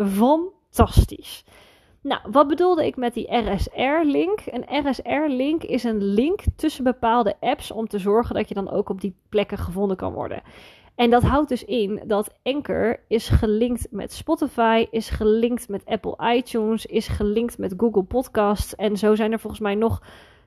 Fantastisch. 0.74 1.44
Nou, 2.00 2.20
wat 2.30 2.48
bedoelde 2.48 2.86
ik 2.86 2.96
met 2.96 3.14
die 3.14 3.36
RSR-link? 3.36 4.40
Een 4.46 4.88
RSR-link 4.88 5.62
is 5.62 5.84
een 5.84 6.04
link 6.04 6.40
tussen 6.56 6.84
bepaalde 6.84 7.36
apps 7.40 7.70
om 7.70 7.88
te 7.88 7.98
zorgen 7.98 8.34
dat 8.34 8.48
je 8.48 8.54
dan 8.54 8.70
ook 8.70 8.88
op 8.88 9.00
die 9.00 9.14
plekken 9.28 9.58
gevonden 9.58 9.96
kan 9.96 10.12
worden. 10.12 10.42
En 10.94 11.10
dat 11.10 11.22
houdt 11.22 11.48
dus 11.48 11.64
in 11.64 12.02
dat 12.06 12.34
Anchor 12.42 13.00
is 13.08 13.28
gelinkt 13.28 13.86
met 13.90 14.12
Spotify, 14.12 14.86
is 14.90 15.10
gelinkt 15.10 15.68
met 15.68 15.84
Apple 15.84 16.34
iTunes, 16.34 16.86
is 16.86 17.08
gelinkt 17.08 17.58
met 17.58 17.74
Google 17.76 18.04
Podcasts. 18.04 18.74
En 18.74 18.96
zo 18.96 19.14
zijn 19.14 19.32
er 19.32 19.40
volgens 19.40 19.62
mij 19.62 19.74
nog 19.74 20.02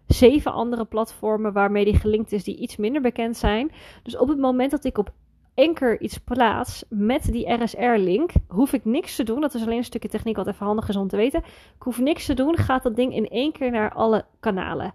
zeven 0.08 0.52
andere 0.54 0.86
platformen 0.86 1.54
waarmee 1.54 1.86
die 1.86 2.00
gelinkt 2.00 2.32
is 2.32 2.44
die 2.44 2.58
iets 2.58 2.78
minder 2.78 3.02
bekend 3.02 3.38
zijn. 3.38 3.72
Dus 4.04 4.18
op 4.18 4.28
het 4.28 4.38
moment 4.38 4.72
dat 4.72 4.86
ik 4.86 4.98
op 4.98 5.12
Anchor 5.58 6.00
iets 6.00 6.18
plaats 6.18 6.84
met 6.90 7.32
die 7.32 7.54
RSR-link, 7.54 8.32
hoef 8.48 8.74
ik 8.74 8.86
niks 8.86 9.16
te 9.16 9.24
doen. 9.24 9.42
Dat 9.42 9.54
is 9.54 9.62
alleen 9.62 9.78
een 9.78 9.84
stukje 9.84 10.10
techniek 10.10 10.36
wat 10.36 10.48
even 10.48 10.66
handig 10.66 10.90
is 10.90 10.96
om 10.96 11.08
te 11.08 11.16
weten. 11.16 11.40
Ik 11.76 11.82
hoef 11.84 12.00
niks 12.00 12.26
te 12.26 12.34
doen, 12.34 12.58
gaat 12.58 12.84
dat 12.84 12.96
ding 12.96 13.14
in 13.16 13.28
één 13.28 13.52
keer 13.52 13.72
naar 13.72 13.94
alle 13.94 14.26
kanalen. 14.40 14.94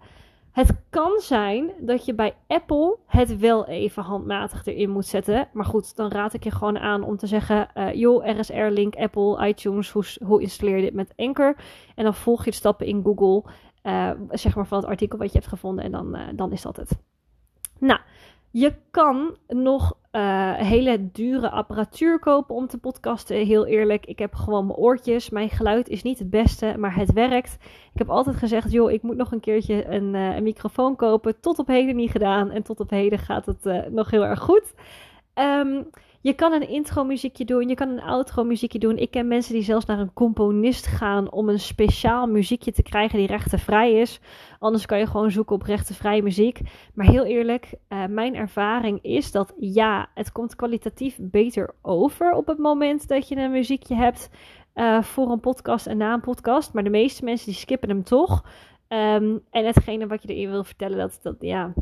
Het 0.51 0.75
kan 0.89 1.19
zijn 1.19 1.71
dat 1.79 2.05
je 2.05 2.13
bij 2.13 2.35
Apple 2.47 2.97
het 3.05 3.37
wel 3.37 3.67
even 3.67 4.03
handmatig 4.03 4.65
erin 4.65 4.89
moet 4.89 5.05
zetten. 5.05 5.47
Maar 5.53 5.65
goed, 5.65 5.95
dan 5.95 6.11
raad 6.11 6.33
ik 6.33 6.43
je 6.43 6.51
gewoon 6.51 6.79
aan 6.79 7.03
om 7.03 7.17
te 7.17 7.27
zeggen: 7.27 7.67
uh, 7.75 7.93
joh, 7.93 8.39
RSR-link, 8.39 8.95
Apple, 8.95 9.47
iTunes, 9.47 9.91
hoe, 9.91 10.03
hoe 10.25 10.41
installeer 10.41 10.75
je 10.75 10.81
dit 10.81 10.93
met 10.93 11.13
Anchor? 11.15 11.55
En 11.95 12.03
dan 12.03 12.13
volg 12.13 12.45
je 12.45 12.49
de 12.49 12.55
stappen 12.55 12.85
in 12.85 13.03
Google, 13.03 13.51
uh, 13.83 14.11
zeg 14.29 14.55
maar 14.55 14.67
van 14.67 14.77
het 14.77 14.87
artikel 14.87 15.17
wat 15.17 15.31
je 15.31 15.37
hebt 15.37 15.49
gevonden. 15.49 15.83
En 15.83 15.91
dan, 15.91 16.15
uh, 16.15 16.21
dan 16.35 16.51
is 16.51 16.61
dat 16.61 16.75
het. 16.75 16.97
Nou, 17.79 17.99
je 18.53 18.73
kan 18.91 19.37
nog 19.47 19.97
uh, 20.11 20.53
hele 20.53 21.11
dure 21.11 21.49
apparatuur 21.49 22.19
kopen 22.19 22.55
om 22.55 22.67
te 22.67 22.77
podcasten. 22.77 23.45
Heel 23.45 23.65
eerlijk, 23.65 24.05
ik 24.05 24.19
heb 24.19 24.33
gewoon 24.33 24.65
mijn 24.65 24.77
oortjes. 24.77 25.29
Mijn 25.29 25.49
geluid 25.49 25.89
is 25.89 26.03
niet 26.03 26.19
het 26.19 26.29
beste, 26.29 26.75
maar 26.77 26.95
het 26.95 27.13
werkt. 27.13 27.57
Ik 27.93 27.99
heb 27.99 28.09
altijd 28.09 28.35
gezegd, 28.35 28.71
joh, 28.71 28.91
ik 28.91 29.01
moet 29.01 29.15
nog 29.15 29.31
een 29.31 29.39
keertje 29.39 29.87
een, 29.87 30.13
uh, 30.13 30.35
een 30.35 30.43
microfoon 30.43 30.95
kopen. 30.95 31.39
Tot 31.39 31.59
op 31.59 31.67
heden 31.67 31.95
niet 31.95 32.11
gedaan 32.11 32.51
en 32.51 32.63
tot 32.63 32.79
op 32.79 32.89
heden 32.89 33.19
gaat 33.19 33.45
het 33.45 33.65
uh, 33.65 33.85
nog 33.89 34.11
heel 34.11 34.25
erg 34.25 34.39
goed. 34.39 34.73
Um, 35.33 35.89
je 36.23 36.33
kan 36.33 36.53
een 36.53 36.67
intro 36.67 37.03
muziekje 37.03 37.45
doen, 37.45 37.67
je 37.67 37.75
kan 37.75 37.89
een 37.89 38.01
outro 38.01 38.43
muziekje 38.43 38.79
doen. 38.79 38.97
Ik 38.97 39.11
ken 39.11 39.27
mensen 39.27 39.53
die 39.53 39.63
zelfs 39.63 39.85
naar 39.85 39.99
een 39.99 40.13
componist 40.13 40.87
gaan 40.87 41.31
om 41.31 41.49
een 41.49 41.59
speciaal 41.59 42.27
muziekje 42.27 42.71
te 42.71 42.83
krijgen 42.83 43.17
die 43.17 43.27
rechtenvrij 43.27 43.93
is. 43.93 44.19
Anders 44.59 44.85
kan 44.85 44.99
je 44.99 45.07
gewoon 45.07 45.31
zoeken 45.31 45.55
op 45.55 45.61
rechtenvrije 45.61 46.21
muziek. 46.21 46.59
Maar 46.93 47.05
heel 47.05 47.25
eerlijk, 47.25 47.73
uh, 47.89 48.05
mijn 48.05 48.35
ervaring 48.35 48.99
is 49.01 49.31
dat 49.31 49.53
ja, 49.59 50.09
het 50.13 50.31
komt 50.31 50.55
kwalitatief 50.55 51.17
beter 51.21 51.75
over 51.81 52.31
op 52.31 52.47
het 52.47 52.57
moment 52.57 53.07
dat 53.07 53.27
je 53.27 53.35
een 53.35 53.51
muziekje 53.51 53.95
hebt 53.95 54.29
uh, 54.75 55.01
voor 55.01 55.31
een 55.31 55.39
podcast 55.39 55.87
en 55.87 55.97
na 55.97 56.13
een 56.13 56.21
podcast. 56.21 56.73
Maar 56.73 56.83
de 56.83 56.89
meeste 56.89 57.23
mensen 57.23 57.45
die 57.45 57.59
skippen 57.59 57.89
hem 57.89 58.03
toch. 58.03 58.45
Um, 58.87 59.43
en 59.49 59.65
hetgene 59.65 60.07
wat 60.07 60.23
je 60.23 60.33
erin 60.33 60.49
wil 60.49 60.63
vertellen, 60.63 60.97
dat, 60.97 61.19
dat 61.21 61.35
ja, 61.39 61.73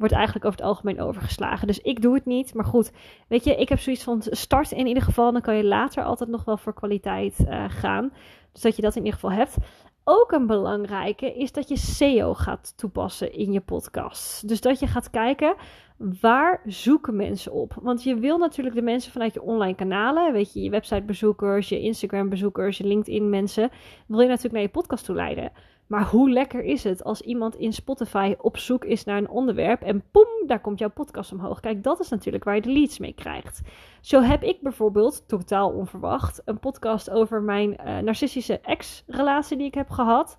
wordt 0.00 0.14
eigenlijk 0.14 0.44
over 0.44 0.58
het 0.58 0.68
algemeen 0.68 1.00
overgeslagen. 1.00 1.66
Dus 1.66 1.78
ik 1.78 2.02
doe 2.02 2.14
het 2.14 2.24
niet. 2.24 2.54
Maar 2.54 2.64
goed, 2.64 2.92
weet 3.28 3.44
je, 3.44 3.56
ik 3.56 3.68
heb 3.68 3.78
zoiets 3.78 4.02
van 4.02 4.22
start 4.24 4.70
in 4.70 4.86
ieder 4.86 5.02
geval. 5.02 5.32
Dan 5.32 5.40
kan 5.40 5.56
je 5.56 5.64
later 5.64 6.04
altijd 6.04 6.30
nog 6.30 6.44
wel 6.44 6.56
voor 6.56 6.74
kwaliteit 6.74 7.36
uh, 7.40 7.64
gaan. 7.68 8.12
Dus 8.52 8.62
dat 8.62 8.76
je 8.76 8.82
dat 8.82 8.96
in 8.96 9.04
ieder 9.04 9.20
geval 9.20 9.36
hebt. 9.36 9.56
Ook 10.04 10.32
een 10.32 10.46
belangrijke 10.46 11.34
is 11.34 11.52
dat 11.52 11.68
je 11.68 11.76
SEO 11.76 12.34
gaat 12.34 12.72
toepassen 12.76 13.32
in 13.32 13.52
je 13.52 13.60
podcast. 13.60 14.48
Dus 14.48 14.60
dat 14.60 14.80
je 14.80 14.86
gaat 14.86 15.10
kijken 15.10 15.54
waar 16.20 16.60
zoeken 16.64 17.16
mensen 17.16 17.52
op? 17.52 17.74
Want 17.82 18.02
je 18.02 18.14
wil 18.14 18.38
natuurlijk 18.38 18.76
de 18.76 18.82
mensen 18.82 19.12
vanuit 19.12 19.34
je 19.34 19.42
online 19.42 19.74
kanalen, 19.74 20.32
weet 20.32 20.52
je, 20.52 20.62
je 20.62 20.70
websitebezoekers, 20.70 21.68
je 21.68 21.80
Instagram 21.80 22.28
bezoekers, 22.28 22.78
je 22.78 22.86
LinkedIn 22.86 23.30
mensen, 23.30 23.70
wil 24.06 24.20
je 24.20 24.26
natuurlijk 24.26 24.54
naar 24.54 24.62
je 24.62 24.68
podcast 24.68 25.04
toe 25.04 25.14
leiden. 25.14 25.52
Maar 25.90 26.04
hoe 26.04 26.30
lekker 26.30 26.62
is 26.62 26.84
het 26.84 27.04
als 27.04 27.20
iemand 27.20 27.56
in 27.56 27.72
Spotify 27.72 28.34
op 28.38 28.56
zoek 28.56 28.84
is 28.84 29.04
naar 29.04 29.16
een 29.16 29.28
onderwerp 29.28 29.82
en 29.82 30.02
poem, 30.10 30.46
daar 30.46 30.60
komt 30.60 30.78
jouw 30.78 30.90
podcast 30.90 31.32
omhoog. 31.32 31.60
Kijk, 31.60 31.82
dat 31.82 32.00
is 32.00 32.08
natuurlijk 32.08 32.44
waar 32.44 32.54
je 32.54 32.60
de 32.60 32.72
leads 32.72 32.98
mee 32.98 33.12
krijgt. 33.12 33.60
Zo 34.00 34.20
heb 34.20 34.42
ik 34.42 34.60
bijvoorbeeld, 34.60 35.28
totaal 35.28 35.70
onverwacht, 35.70 36.42
een 36.44 36.58
podcast 36.58 37.10
over 37.10 37.42
mijn 37.42 37.76
uh, 37.84 37.98
narcistische 37.98 38.60
ex-relatie 38.60 39.56
die 39.56 39.66
ik 39.66 39.74
heb 39.74 39.90
gehad. 39.90 40.36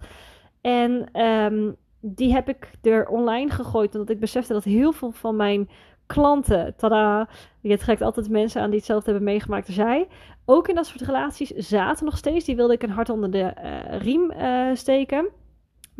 En 0.62 1.22
um, 1.22 1.76
die 2.00 2.34
heb 2.34 2.50
ik 2.50 2.72
er 2.82 3.08
online 3.08 3.50
gegooid. 3.50 3.94
Omdat 3.94 4.10
ik 4.10 4.20
besefte 4.20 4.54
dat 4.54 4.64
heel 4.64 4.92
veel 4.92 5.12
van 5.12 5.36
mijn 5.36 5.70
klanten, 6.06 6.76
tada, 6.76 7.30
je 7.62 7.78
trekt 7.78 8.02
altijd 8.02 8.30
mensen 8.30 8.62
aan 8.62 8.70
die 8.70 8.78
hetzelfde 8.78 9.12
hebben 9.12 9.30
meegemaakt 9.30 9.68
als 9.68 9.76
jij. 9.76 10.08
Ook 10.46 10.68
in 10.68 10.76
dat 10.76 10.86
soort 10.86 11.02
relaties 11.02 11.50
zaten 11.50 12.06
nog 12.06 12.18
steeds. 12.18 12.46
Die 12.46 12.56
wilde 12.56 12.74
ik 12.74 12.84
een 12.84 12.90
hart 12.90 13.10
onder 13.10 13.32
de 13.32 13.54
uh, 13.64 14.00
riem 14.00 14.32
uh, 14.32 14.70
steken. 14.74 15.40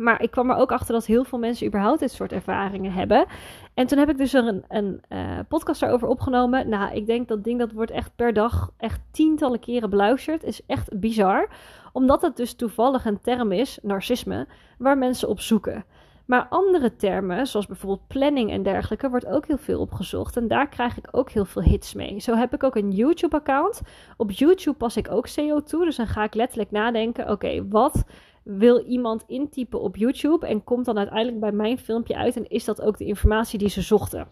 Maar 0.02 0.22
ik 0.22 0.30
kwam 0.30 0.50
er 0.50 0.56
ook 0.56 0.72
achter 0.72 0.94
dat 0.94 1.06
heel 1.06 1.24
veel 1.24 1.38
mensen 1.38 1.66
überhaupt 1.66 2.00
dit 2.00 2.10
soort 2.10 2.32
ervaringen 2.32 2.92
hebben. 2.92 3.26
En 3.74 3.86
toen 3.86 3.98
heb 3.98 4.08
ik 4.08 4.18
dus 4.18 4.32
een, 4.32 4.64
een 4.68 5.00
uh, 5.08 5.38
podcast 5.48 5.80
daarover 5.80 6.08
opgenomen. 6.08 6.68
Nou, 6.68 6.94
ik 6.94 7.06
denk 7.06 7.28
dat 7.28 7.44
ding 7.44 7.58
dat 7.58 7.72
wordt 7.72 7.90
echt 7.90 8.10
per 8.16 8.32
dag 8.32 8.70
echt 8.76 9.00
tientallen 9.10 9.60
keren 9.60 9.90
beluisterd. 9.90 10.44
Is 10.44 10.60
echt 10.66 11.00
bizar. 11.00 11.48
Omdat 11.92 12.22
het 12.22 12.36
dus 12.36 12.54
toevallig 12.54 13.04
een 13.04 13.20
term 13.20 13.52
is, 13.52 13.78
narcisme, 13.82 14.46
waar 14.78 14.98
mensen 14.98 15.28
op 15.28 15.40
zoeken. 15.40 15.84
Maar 16.24 16.46
andere 16.48 16.96
termen, 16.96 17.46
zoals 17.46 17.66
bijvoorbeeld 17.66 18.06
planning 18.06 18.50
en 18.50 18.62
dergelijke, 18.62 19.10
wordt 19.10 19.26
ook 19.26 19.46
heel 19.46 19.58
veel 19.58 19.80
opgezocht. 19.80 20.36
En 20.36 20.48
daar 20.48 20.68
krijg 20.68 20.96
ik 20.96 21.08
ook 21.10 21.30
heel 21.30 21.44
veel 21.44 21.62
hits 21.62 21.94
mee. 21.94 22.20
Zo 22.20 22.34
heb 22.34 22.54
ik 22.54 22.62
ook 22.62 22.76
een 22.76 22.90
YouTube-account. 22.90 23.80
Op 24.16 24.30
YouTube 24.30 24.76
pas 24.76 24.96
ik 24.96 25.10
ook 25.10 25.26
SEO 25.26 25.62
toe. 25.62 25.84
Dus 25.84 25.96
dan 25.96 26.06
ga 26.06 26.24
ik 26.24 26.34
letterlijk 26.34 26.70
nadenken: 26.70 27.30
oké, 27.30 27.68
wat 27.68 28.04
wil 28.44 28.84
iemand 28.86 29.24
intypen 29.26 29.80
op 29.80 29.96
YouTube? 29.96 30.46
En 30.46 30.64
komt 30.64 30.84
dan 30.84 30.98
uiteindelijk 30.98 31.40
bij 31.40 31.52
mijn 31.52 31.78
filmpje 31.78 32.16
uit? 32.16 32.36
En 32.36 32.48
is 32.48 32.64
dat 32.64 32.82
ook 32.82 32.98
de 32.98 33.04
informatie 33.04 33.58
die 33.58 33.68
ze 33.68 33.82
zochten? 33.82 34.28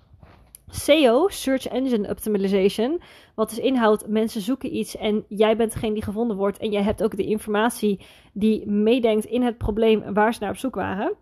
SEO, 0.68 1.28
Search 1.28 1.66
Engine 1.66 2.08
Optimization, 2.08 3.00
wat 3.34 3.48
dus 3.48 3.58
inhoudt, 3.58 4.08
mensen 4.08 4.40
zoeken 4.40 4.76
iets 4.76 4.96
en 4.96 5.24
jij 5.28 5.56
bent 5.56 5.72
degene 5.72 5.94
die 5.94 6.02
gevonden 6.02 6.36
wordt 6.36 6.58
en 6.58 6.70
jij 6.70 6.82
hebt 6.82 7.02
ook 7.02 7.16
de 7.16 7.24
informatie 7.24 8.00
die 8.32 8.70
meedenkt 8.70 9.24
in 9.24 9.42
het 9.42 9.58
probleem 9.58 10.14
waar 10.14 10.34
ze 10.34 10.40
naar 10.40 10.50
op 10.50 10.56
zoek 10.56 10.74
waren 10.74 11.16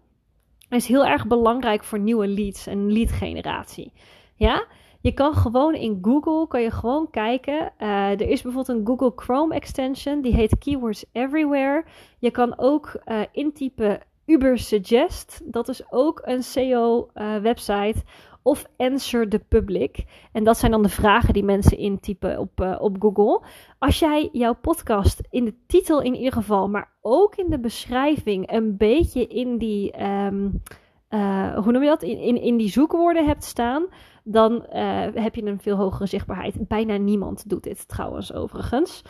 is 0.77 0.87
heel 0.87 1.07
erg 1.07 1.27
belangrijk 1.27 1.85
voor 1.85 1.99
nieuwe 1.99 2.27
leads 2.27 2.67
en 2.67 2.93
lead 2.93 3.13
generatie. 3.13 3.93
Ja, 4.35 4.67
je 5.09 5.15
kan 5.15 5.35
gewoon 5.35 5.75
in 5.75 5.99
Google 6.03 6.47
kan 6.47 6.63
je 6.63 6.71
gewoon 6.71 7.11
kijken. 7.11 7.73
Uh, 7.79 8.11
er 8.11 8.29
is 8.29 8.43
bijvoorbeeld 8.43 8.79
een 8.79 8.87
Google 8.87 9.13
Chrome 9.17 9.55
extension 9.55 10.21
die 10.21 10.35
heet 10.35 10.59
Keywords 10.59 11.05
Everywhere. 11.13 11.85
Je 12.19 12.31
kan 12.31 12.59
ook 12.59 13.01
uh, 13.07 13.21
intypen 13.33 14.01
Uber 14.27 14.59
Suggest. 14.59 15.41
Dat 15.45 15.69
is 15.69 15.83
ook 15.91 16.21
een 16.25 16.43
SEO 16.43 17.09
uh, 17.15 17.37
website 17.37 18.03
of 18.43 18.67
Answer 18.77 19.29
the 19.29 19.39
Public. 19.49 20.05
En 20.33 20.45
dat 20.45 20.59
zijn 20.59 20.71
dan 20.71 20.83
de 20.83 20.89
vragen 20.89 21.35
die 21.35 21.45
mensen 21.45 21.79
intypen 21.79 22.39
op, 22.39 22.77
op 22.81 22.97
Google. 22.99 23.43
Als 23.79 23.99
jij 23.99 24.29
jouw 24.33 24.55
podcast 24.55 25.21
in 25.31 25.45
de 25.45 25.55
titel 25.67 26.03
in 26.03 26.15
ieder 26.15 26.33
geval, 26.33 26.69
maar 26.69 26.93
ook 27.01 27.37
in 27.37 27.51
de 27.51 27.61
beschrijving 27.61 28.53
een 28.53 28.77
beetje 28.77 29.27
in 29.27 29.59
die, 29.59 29.97
uh, 29.99 31.57
hoe 31.57 31.73
noem 31.73 31.83
je 31.83 31.89
dat, 31.89 32.03
in, 32.03 32.19
in, 32.19 32.43
in 32.43 32.57
die 32.57 32.71
zoekwoorden 32.71 33.27
hebt 33.27 33.45
staan, 33.45 33.87
dan 34.31 34.53
uh, 34.53 35.07
heb 35.15 35.35
je 35.35 35.43
een 35.43 35.61
veel 35.61 35.77
hogere 35.77 36.07
zichtbaarheid. 36.07 36.69
Bijna 36.69 36.97
niemand 36.97 37.49
doet 37.49 37.63
dit 37.63 37.89
trouwens 37.89 38.33
overigens. 38.33 39.03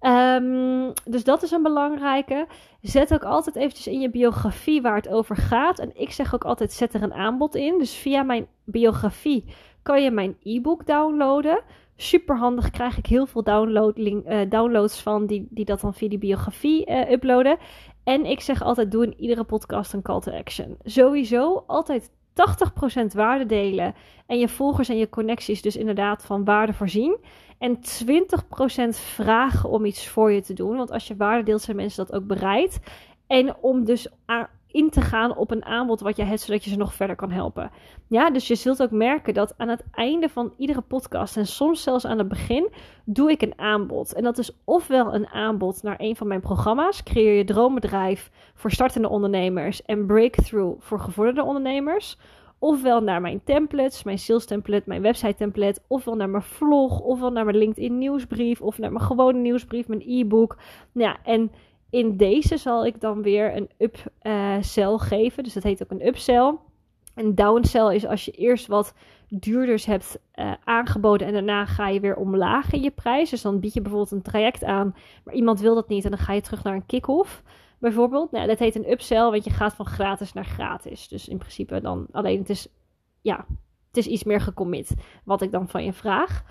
Um, 0.00 0.92
dus 1.04 1.24
dat 1.24 1.42
is 1.42 1.50
een 1.50 1.62
belangrijke. 1.62 2.46
Zet 2.80 3.14
ook 3.14 3.24
altijd 3.24 3.56
eventjes 3.56 3.86
in 3.86 4.00
je 4.00 4.10
biografie 4.10 4.82
waar 4.82 4.96
het 4.96 5.08
over 5.08 5.36
gaat. 5.36 5.78
En 5.78 5.90
ik 5.94 6.12
zeg 6.12 6.34
ook 6.34 6.44
altijd, 6.44 6.72
zet 6.72 6.94
er 6.94 7.02
een 7.02 7.14
aanbod 7.14 7.54
in. 7.54 7.78
Dus 7.78 7.94
via 7.94 8.22
mijn 8.22 8.46
biografie 8.64 9.44
kan 9.82 10.02
je 10.02 10.10
mijn 10.10 10.36
e-book 10.42 10.86
downloaden. 10.86 11.62
Super 11.96 12.38
handig, 12.38 12.70
krijg 12.70 12.98
ik 12.98 13.06
heel 13.06 13.26
veel 13.26 13.42
download, 13.42 13.98
link, 13.98 14.26
uh, 14.26 14.40
downloads 14.48 15.02
van 15.02 15.26
die, 15.26 15.46
die 15.50 15.64
dat 15.64 15.80
dan 15.80 15.94
via 15.94 16.08
die 16.08 16.18
biografie 16.18 16.90
uh, 16.90 17.10
uploaden. 17.10 17.56
En 18.04 18.24
ik 18.24 18.40
zeg 18.40 18.62
altijd, 18.62 18.90
doe 18.90 19.04
in 19.04 19.20
iedere 19.20 19.44
podcast 19.44 19.92
een 19.92 20.02
call 20.02 20.20
to 20.20 20.32
action. 20.32 20.76
Sowieso 20.82 21.64
altijd 21.66 22.10
80% 23.02 23.06
waarde 23.14 23.46
delen 23.46 23.94
en 24.26 24.38
je 24.38 24.48
volgers 24.48 24.88
en 24.88 24.98
je 24.98 25.08
connecties 25.08 25.62
dus 25.62 25.76
inderdaad 25.76 26.24
van 26.24 26.44
waarde 26.44 26.72
voorzien. 26.72 27.18
En 27.58 27.78
20% 27.78 27.80
vragen 28.88 29.68
om 29.68 29.84
iets 29.84 30.08
voor 30.08 30.32
je 30.32 30.40
te 30.40 30.52
doen. 30.52 30.76
Want 30.76 30.90
als 30.90 31.06
je 31.06 31.16
waarde 31.16 31.42
deelt, 31.42 31.62
zijn 31.62 31.76
mensen 31.76 32.06
dat 32.06 32.16
ook 32.16 32.26
bereid. 32.26 32.80
En 33.26 33.56
om 33.56 33.84
dus 33.84 34.08
in 34.76 34.90
te 34.90 35.00
gaan 35.00 35.36
op 35.36 35.50
een 35.50 35.64
aanbod 35.64 36.00
wat 36.00 36.16
je 36.16 36.22
hebt, 36.22 36.40
zodat 36.40 36.64
je 36.64 36.70
ze 36.70 36.76
nog 36.76 36.94
verder 36.94 37.16
kan 37.16 37.30
helpen. 37.30 37.70
Ja, 38.06 38.30
dus 38.30 38.48
je 38.48 38.54
zult 38.54 38.82
ook 38.82 38.90
merken 38.90 39.34
dat 39.34 39.54
aan 39.56 39.68
het 39.68 39.84
einde 39.92 40.28
van 40.28 40.52
iedere 40.56 40.80
podcast 40.80 41.36
en 41.36 41.46
soms 41.46 41.82
zelfs 41.82 42.06
aan 42.06 42.18
het 42.18 42.28
begin 42.28 42.72
doe 43.04 43.30
ik 43.30 43.42
een 43.42 43.58
aanbod. 43.58 44.14
En 44.14 44.22
dat 44.22 44.38
is 44.38 44.50
ofwel 44.64 45.14
een 45.14 45.26
aanbod 45.26 45.82
naar 45.82 45.96
een 45.98 46.16
van 46.16 46.26
mijn 46.26 46.40
programma's, 46.40 47.02
creëer 47.02 47.36
je 47.36 47.44
droombedrijf 47.44 48.30
voor 48.54 48.70
startende 48.70 49.08
ondernemers 49.08 49.82
en 49.82 50.06
breakthrough 50.06 50.80
voor 50.80 51.00
gevorderde 51.00 51.42
ondernemers. 51.42 52.18
Ofwel 52.58 53.00
naar 53.00 53.20
mijn 53.20 53.40
templates, 53.44 54.02
mijn 54.02 54.18
sales 54.18 54.46
template, 54.46 54.82
mijn 54.86 55.02
website 55.02 55.34
template. 55.34 55.80
Ofwel 55.86 56.14
naar 56.14 56.28
mijn 56.28 56.42
vlog, 56.42 57.00
ofwel 57.00 57.30
naar 57.30 57.44
mijn 57.44 57.56
LinkedIn 57.56 57.98
nieuwsbrief. 57.98 58.60
Of 58.60 58.78
naar 58.78 58.92
mijn 58.92 59.04
gewone 59.04 59.38
nieuwsbrief, 59.38 59.88
mijn 59.88 60.02
e-book. 60.06 60.56
Nou 60.92 61.08
ja, 61.08 61.16
en 61.22 61.50
in 61.90 62.16
deze 62.16 62.56
zal 62.56 62.86
ik 62.86 63.00
dan 63.00 63.22
weer 63.22 63.56
een 63.56 63.70
upsell 63.78 64.92
uh, 64.92 65.00
geven. 65.00 65.44
Dus 65.44 65.52
dat 65.52 65.62
heet 65.62 65.82
ook 65.82 65.90
een 65.90 66.06
upsell. 66.06 66.54
Een 67.14 67.34
downsell 67.34 67.94
is 67.94 68.06
als 68.06 68.24
je 68.24 68.30
eerst 68.30 68.66
wat 68.66 68.94
duurders 69.28 69.84
hebt 69.84 70.18
uh, 70.34 70.52
aangeboden 70.64 71.26
en 71.26 71.32
daarna 71.32 71.66
ga 71.66 71.88
je 71.88 72.00
weer 72.00 72.16
omlaag 72.16 72.72
in 72.72 72.82
je 72.82 72.90
prijs. 72.90 73.30
Dus 73.30 73.42
dan 73.42 73.60
bied 73.60 73.74
je 73.74 73.80
bijvoorbeeld 73.80 74.12
een 74.12 74.22
traject 74.22 74.64
aan, 74.64 74.94
maar 75.24 75.34
iemand 75.34 75.60
wil 75.60 75.74
dat 75.74 75.88
niet 75.88 76.04
en 76.04 76.10
dan 76.10 76.18
ga 76.18 76.32
je 76.32 76.40
terug 76.40 76.62
naar 76.62 76.74
een 76.74 76.86
kick-off 76.86 77.42
bijvoorbeeld. 77.78 78.30
Nou, 78.30 78.46
dat 78.46 78.58
heet 78.58 78.74
een 78.74 78.90
upsell, 78.90 79.30
want 79.30 79.44
je 79.44 79.50
gaat 79.50 79.74
van 79.74 79.86
gratis 79.86 80.32
naar 80.32 80.44
gratis. 80.44 81.08
Dus 81.08 81.28
in 81.28 81.38
principe 81.38 81.80
dan 81.80 82.06
alleen 82.12 82.38
het 82.38 82.50
is, 82.50 82.68
ja, 83.20 83.46
het 83.88 83.96
is 83.96 84.06
iets 84.06 84.24
meer 84.24 84.40
gecommit 84.40 84.94
wat 85.24 85.42
ik 85.42 85.50
dan 85.50 85.68
van 85.68 85.84
je 85.84 85.92
vraag. 85.92 86.44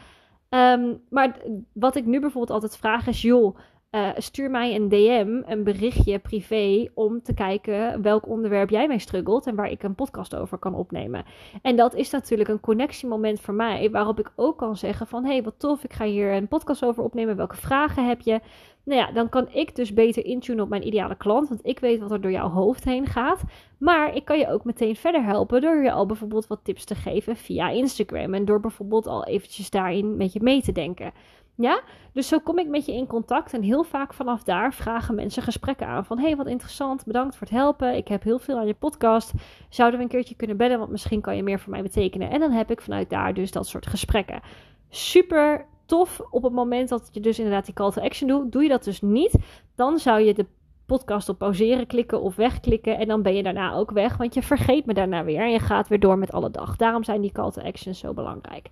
Um, 0.49 1.01
maar 1.09 1.37
wat 1.73 1.95
ik 1.95 2.05
nu 2.05 2.19
bijvoorbeeld 2.19 2.61
altijd 2.61 2.77
vraag 2.77 3.07
is, 3.07 3.21
joh, 3.21 3.57
uh, 3.95 4.09
stuur 4.17 4.51
mij 4.51 4.75
een 4.75 4.89
DM, 4.89 5.41
een 5.45 5.63
berichtje 5.63 6.19
privé, 6.19 6.89
om 6.93 7.21
te 7.21 7.33
kijken 7.33 8.01
welk 8.01 8.27
onderwerp 8.27 8.69
jij 8.69 8.87
mee 8.87 8.99
struggelt 8.99 9.47
en 9.47 9.55
waar 9.55 9.71
ik 9.71 9.83
een 9.83 9.95
podcast 9.95 10.35
over 10.35 10.57
kan 10.57 10.75
opnemen. 10.75 11.25
En 11.61 11.75
dat 11.75 11.93
is 11.95 12.09
natuurlijk 12.09 12.49
een 12.49 12.59
connectiemoment 12.59 13.39
voor 13.39 13.53
mij, 13.53 13.91
waarop 13.91 14.19
ik 14.19 14.31
ook 14.35 14.57
kan 14.57 14.77
zeggen 14.77 15.07
van, 15.07 15.23
hé, 15.23 15.31
hey, 15.31 15.43
wat 15.43 15.59
tof, 15.59 15.83
ik 15.83 15.93
ga 15.93 16.05
hier 16.05 16.33
een 16.33 16.47
podcast 16.47 16.85
over 16.85 17.03
opnemen, 17.03 17.35
welke 17.35 17.55
vragen 17.55 18.07
heb 18.07 18.21
je? 18.21 18.39
Nou 18.83 18.99
ja, 18.99 19.11
dan 19.11 19.29
kan 19.29 19.47
ik 19.51 19.75
dus 19.75 19.93
beter 19.93 20.25
intunen 20.25 20.63
op 20.63 20.69
mijn 20.69 20.87
ideale 20.87 21.15
klant, 21.15 21.49
want 21.49 21.65
ik 21.65 21.79
weet 21.79 21.99
wat 21.99 22.11
er 22.11 22.21
door 22.21 22.31
jouw 22.31 22.49
hoofd 22.49 22.83
heen 22.83 23.05
gaat. 23.05 23.43
Maar 23.77 24.15
ik 24.15 24.25
kan 24.25 24.39
je 24.39 24.47
ook 24.47 24.63
meteen 24.63 24.95
verder 24.95 25.23
helpen 25.23 25.61
door 25.61 25.83
je 25.83 25.91
al 25.91 26.05
bijvoorbeeld 26.05 26.47
wat 26.47 26.59
tips 26.63 26.85
te 26.85 26.95
geven 26.95 27.35
via 27.35 27.69
Instagram 27.69 28.33
en 28.33 28.45
door 28.45 28.59
bijvoorbeeld 28.59 29.07
al 29.07 29.25
eventjes 29.25 29.69
daarin 29.69 30.17
met 30.17 30.33
je 30.33 30.39
mee 30.43 30.61
te 30.61 30.71
denken. 30.71 31.11
Ja, 31.57 31.81
dus 32.12 32.27
zo 32.27 32.39
kom 32.39 32.59
ik 32.59 32.67
met 32.67 32.85
je 32.85 32.93
in 32.93 33.07
contact 33.07 33.53
en 33.53 33.62
heel 33.62 33.83
vaak 33.83 34.13
vanaf 34.13 34.43
daar 34.43 34.74
vragen 34.74 35.15
mensen 35.15 35.43
gesprekken 35.43 35.88
aan 35.88 36.05
van 36.05 36.19
hey 36.19 36.35
wat 36.35 36.47
interessant, 36.47 37.05
bedankt 37.05 37.35
voor 37.35 37.47
het 37.47 37.55
helpen, 37.55 37.95
ik 37.95 38.07
heb 38.07 38.24
heel 38.24 38.39
veel 38.39 38.57
aan 38.57 38.67
je 38.67 38.74
podcast, 38.74 39.33
zouden 39.69 40.00
we 40.00 40.05
een 40.05 40.12
keertje 40.12 40.35
kunnen 40.35 40.57
bellen, 40.57 40.79
want 40.79 40.91
misschien 40.91 41.21
kan 41.21 41.35
je 41.35 41.43
meer 41.43 41.59
voor 41.59 41.71
mij 41.71 41.81
betekenen. 41.81 42.29
En 42.29 42.39
dan 42.39 42.51
heb 42.51 42.71
ik 42.71 42.81
vanuit 42.81 43.09
daar 43.09 43.33
dus 43.33 43.51
dat 43.51 43.67
soort 43.67 43.88
gesprekken. 43.88 44.41
Super 44.89 45.65
tof 45.85 46.21
op 46.29 46.43
het 46.43 46.53
moment 46.53 46.89
dat 46.89 47.09
je 47.12 47.19
dus 47.19 47.38
inderdaad 47.38 47.65
die 47.65 47.74
call 47.74 47.91
to 47.91 48.01
action 48.01 48.27
doet. 48.27 48.51
Doe 48.51 48.63
je 48.63 48.69
dat 48.69 48.83
dus 48.83 49.01
niet, 49.01 49.35
dan 49.75 50.00
zou 50.00 50.21
je 50.21 50.33
de 50.33 50.45
podcast 50.85 51.29
op 51.29 51.38
pauzeren 51.38 51.88
klikken 51.88 52.21
of 52.21 52.35
wegklikken 52.35 52.97
en 52.97 53.07
dan 53.07 53.21
ben 53.21 53.35
je 53.35 53.43
daarna 53.43 53.74
ook 53.74 53.91
weg, 53.91 54.17
want 54.17 54.33
je 54.33 54.41
vergeet 54.41 54.85
me 54.85 54.93
daarna 54.93 55.24
weer 55.24 55.41
en 55.41 55.51
je 55.51 55.59
gaat 55.59 55.88
weer 55.88 56.00
door 56.00 56.17
met 56.17 56.31
alle 56.31 56.51
dag. 56.51 56.75
Daarom 56.75 57.03
zijn 57.03 57.21
die 57.21 57.31
call 57.31 57.51
to 57.51 57.62
actions 57.62 58.00
zo 58.00 58.13
belangrijk. 58.13 58.69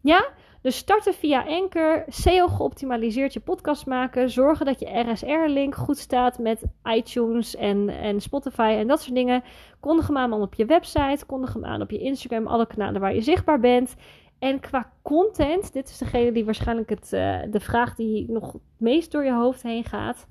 Ja, 0.00 0.28
dus 0.64 0.76
starten 0.76 1.14
via 1.14 1.44
Anchor, 1.46 2.04
SEO 2.06 2.48
geoptimaliseerd 2.48 3.32
je 3.32 3.40
podcast 3.40 3.86
maken, 3.86 4.30
zorgen 4.30 4.66
dat 4.66 4.80
je 4.80 5.10
RSR-link 5.10 5.74
goed 5.74 5.98
staat 5.98 6.38
met 6.38 6.62
iTunes 6.84 7.56
en, 7.56 7.88
en 7.88 8.20
Spotify 8.20 8.74
en 8.78 8.86
dat 8.86 9.02
soort 9.02 9.14
dingen. 9.14 9.42
Kondig 9.80 10.06
hem 10.06 10.16
aan 10.16 10.32
op 10.32 10.54
je 10.54 10.64
website, 10.64 11.26
kondig 11.26 11.52
hem 11.52 11.64
aan 11.64 11.80
op 11.80 11.90
je 11.90 11.98
Instagram, 11.98 12.46
alle 12.46 12.66
kanalen 12.66 13.00
waar 13.00 13.14
je 13.14 13.20
zichtbaar 13.20 13.60
bent. 13.60 13.94
En 14.38 14.60
qua 14.60 14.92
content, 15.02 15.72
dit 15.72 15.88
is 15.88 15.98
degene 15.98 16.32
die 16.32 16.44
waarschijnlijk 16.44 16.88
het, 16.88 17.12
uh, 17.12 17.38
de 17.50 17.60
vraag 17.60 17.94
die 17.94 18.30
nog 18.30 18.52
het 18.52 18.62
meest 18.78 19.12
door 19.12 19.24
je 19.24 19.34
hoofd 19.34 19.62
heen 19.62 19.84
gaat. 19.84 20.26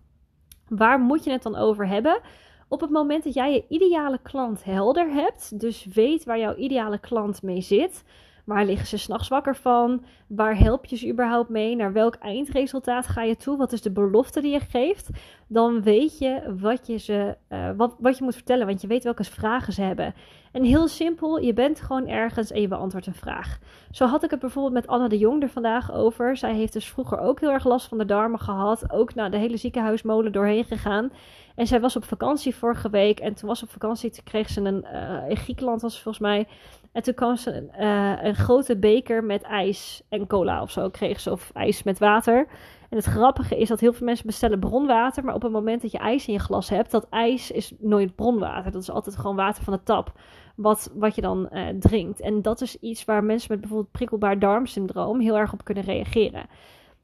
Waar 0.67 0.99
moet 0.99 1.23
je 1.23 1.31
het 1.31 1.43
dan 1.43 1.55
over 1.55 1.87
hebben? 1.87 2.21
Op 2.67 2.81
het 2.81 2.89
moment 2.89 3.23
dat 3.23 3.33
jij 3.33 3.53
je 3.53 3.65
ideale 3.69 4.19
klant 4.23 4.63
helder 4.63 5.09
hebt, 5.09 5.59
dus 5.59 5.85
weet 5.85 6.23
waar 6.23 6.39
jouw 6.39 6.55
ideale 6.55 6.99
klant 6.99 7.41
mee 7.41 7.61
zit, 7.61 8.03
Waar 8.43 8.65
liggen 8.65 8.87
ze 8.87 8.97
s'nachts 8.97 9.27
wakker 9.27 9.55
van? 9.55 10.03
Waar 10.27 10.57
help 10.57 10.85
je 10.85 10.95
ze 10.95 11.09
überhaupt 11.09 11.49
mee? 11.49 11.75
Naar 11.75 11.93
welk 11.93 12.15
eindresultaat 12.15 13.07
ga 13.07 13.23
je 13.23 13.35
toe? 13.35 13.57
Wat 13.57 13.71
is 13.71 13.81
de 13.81 13.91
belofte 13.91 14.41
die 14.41 14.51
je 14.51 14.59
geeft? 14.59 15.09
Dan 15.47 15.81
weet 15.81 16.17
je 16.17 16.55
wat 16.59 16.87
je, 16.87 16.97
ze, 16.97 17.37
uh, 17.49 17.69
wat, 17.77 17.95
wat 17.99 18.17
je 18.17 18.23
moet 18.23 18.35
vertellen, 18.35 18.67
want 18.67 18.81
je 18.81 18.87
weet 18.87 19.03
welke 19.03 19.23
vragen 19.23 19.73
ze 19.73 19.81
hebben. 19.81 20.13
En 20.51 20.63
heel 20.63 20.87
simpel, 20.87 21.39
je 21.39 21.53
bent 21.53 21.81
gewoon 21.81 22.07
ergens 22.07 22.51
en 22.51 22.61
je 22.61 22.67
beantwoordt 22.67 23.07
een 23.07 23.13
vraag. 23.13 23.59
Zo 23.91 24.05
had 24.05 24.23
ik 24.23 24.29
het 24.29 24.39
bijvoorbeeld 24.39 24.73
met 24.73 24.87
Anna 24.87 25.07
de 25.07 25.17
Jong 25.17 25.43
er 25.43 25.49
vandaag 25.49 25.93
over. 25.93 26.37
Zij 26.37 26.53
heeft 26.53 26.73
dus 26.73 26.89
vroeger 26.89 27.19
ook 27.19 27.39
heel 27.39 27.51
erg 27.51 27.65
last 27.65 27.87
van 27.87 27.97
de 27.97 28.05
darmen 28.05 28.39
gehad. 28.39 28.91
Ook 28.91 29.15
naar 29.15 29.31
de 29.31 29.37
hele 29.37 29.57
ziekenhuismolen 29.57 30.31
doorheen 30.31 30.65
gegaan. 30.65 31.11
En 31.55 31.67
zij 31.67 31.81
was 31.81 31.95
op 31.95 32.03
vakantie 32.03 32.55
vorige 32.55 32.89
week. 32.89 33.19
En 33.19 33.33
toen 33.33 33.49
was 33.49 33.63
op 33.63 33.69
vakantie, 33.69 34.23
kreeg 34.23 34.49
ze 34.49 34.61
een, 34.61 34.85
uh, 34.93 35.29
in 35.29 35.37
Griekenland 35.37 35.81
was 35.81 36.01
volgens 36.01 36.23
mij 36.23 36.47
en 36.93 37.03
toen 37.03 37.13
kwam 37.13 37.35
ze 37.35 37.69
uh, 37.79 38.23
een 38.23 38.35
grote 38.35 38.77
beker 38.77 39.23
met 39.23 39.41
ijs 39.41 40.01
en 40.09 40.27
cola 40.27 40.61
of 40.61 40.71
zo. 40.71 40.89
Kreeg 40.89 41.19
ze 41.19 41.31
of 41.31 41.51
ijs 41.53 41.83
met 41.83 41.99
water. 41.99 42.47
En 42.89 42.97
het 42.97 43.05
grappige 43.05 43.57
is 43.57 43.67
dat 43.67 43.79
heel 43.79 43.93
veel 43.93 44.05
mensen 44.05 44.25
bestellen 44.25 44.59
bronwater. 44.59 45.23
Maar 45.23 45.35
op 45.35 45.41
het 45.41 45.51
moment 45.51 45.81
dat 45.81 45.91
je 45.91 45.97
ijs 45.97 46.27
in 46.27 46.33
je 46.33 46.39
glas 46.39 46.69
hebt, 46.69 46.91
dat 46.91 47.07
ijs 47.09 47.51
is 47.51 47.73
nooit 47.79 48.15
bronwater. 48.15 48.71
Dat 48.71 48.81
is 48.81 48.89
altijd 48.89 49.17
gewoon 49.17 49.35
water 49.35 49.63
van 49.63 49.73
de 49.73 49.83
tap. 49.83 50.11
Wat, 50.55 50.91
wat 50.95 51.15
je 51.15 51.21
dan 51.21 51.49
uh, 51.51 51.67
drinkt. 51.79 52.21
En 52.21 52.41
dat 52.41 52.61
is 52.61 52.79
iets 52.79 53.05
waar 53.05 53.23
mensen 53.23 53.51
met 53.51 53.59
bijvoorbeeld 53.59 53.91
prikkelbaar 53.91 54.39
darmsyndroom 54.39 55.19
heel 55.19 55.37
erg 55.37 55.53
op 55.53 55.63
kunnen 55.63 55.83
reageren. 55.83 56.45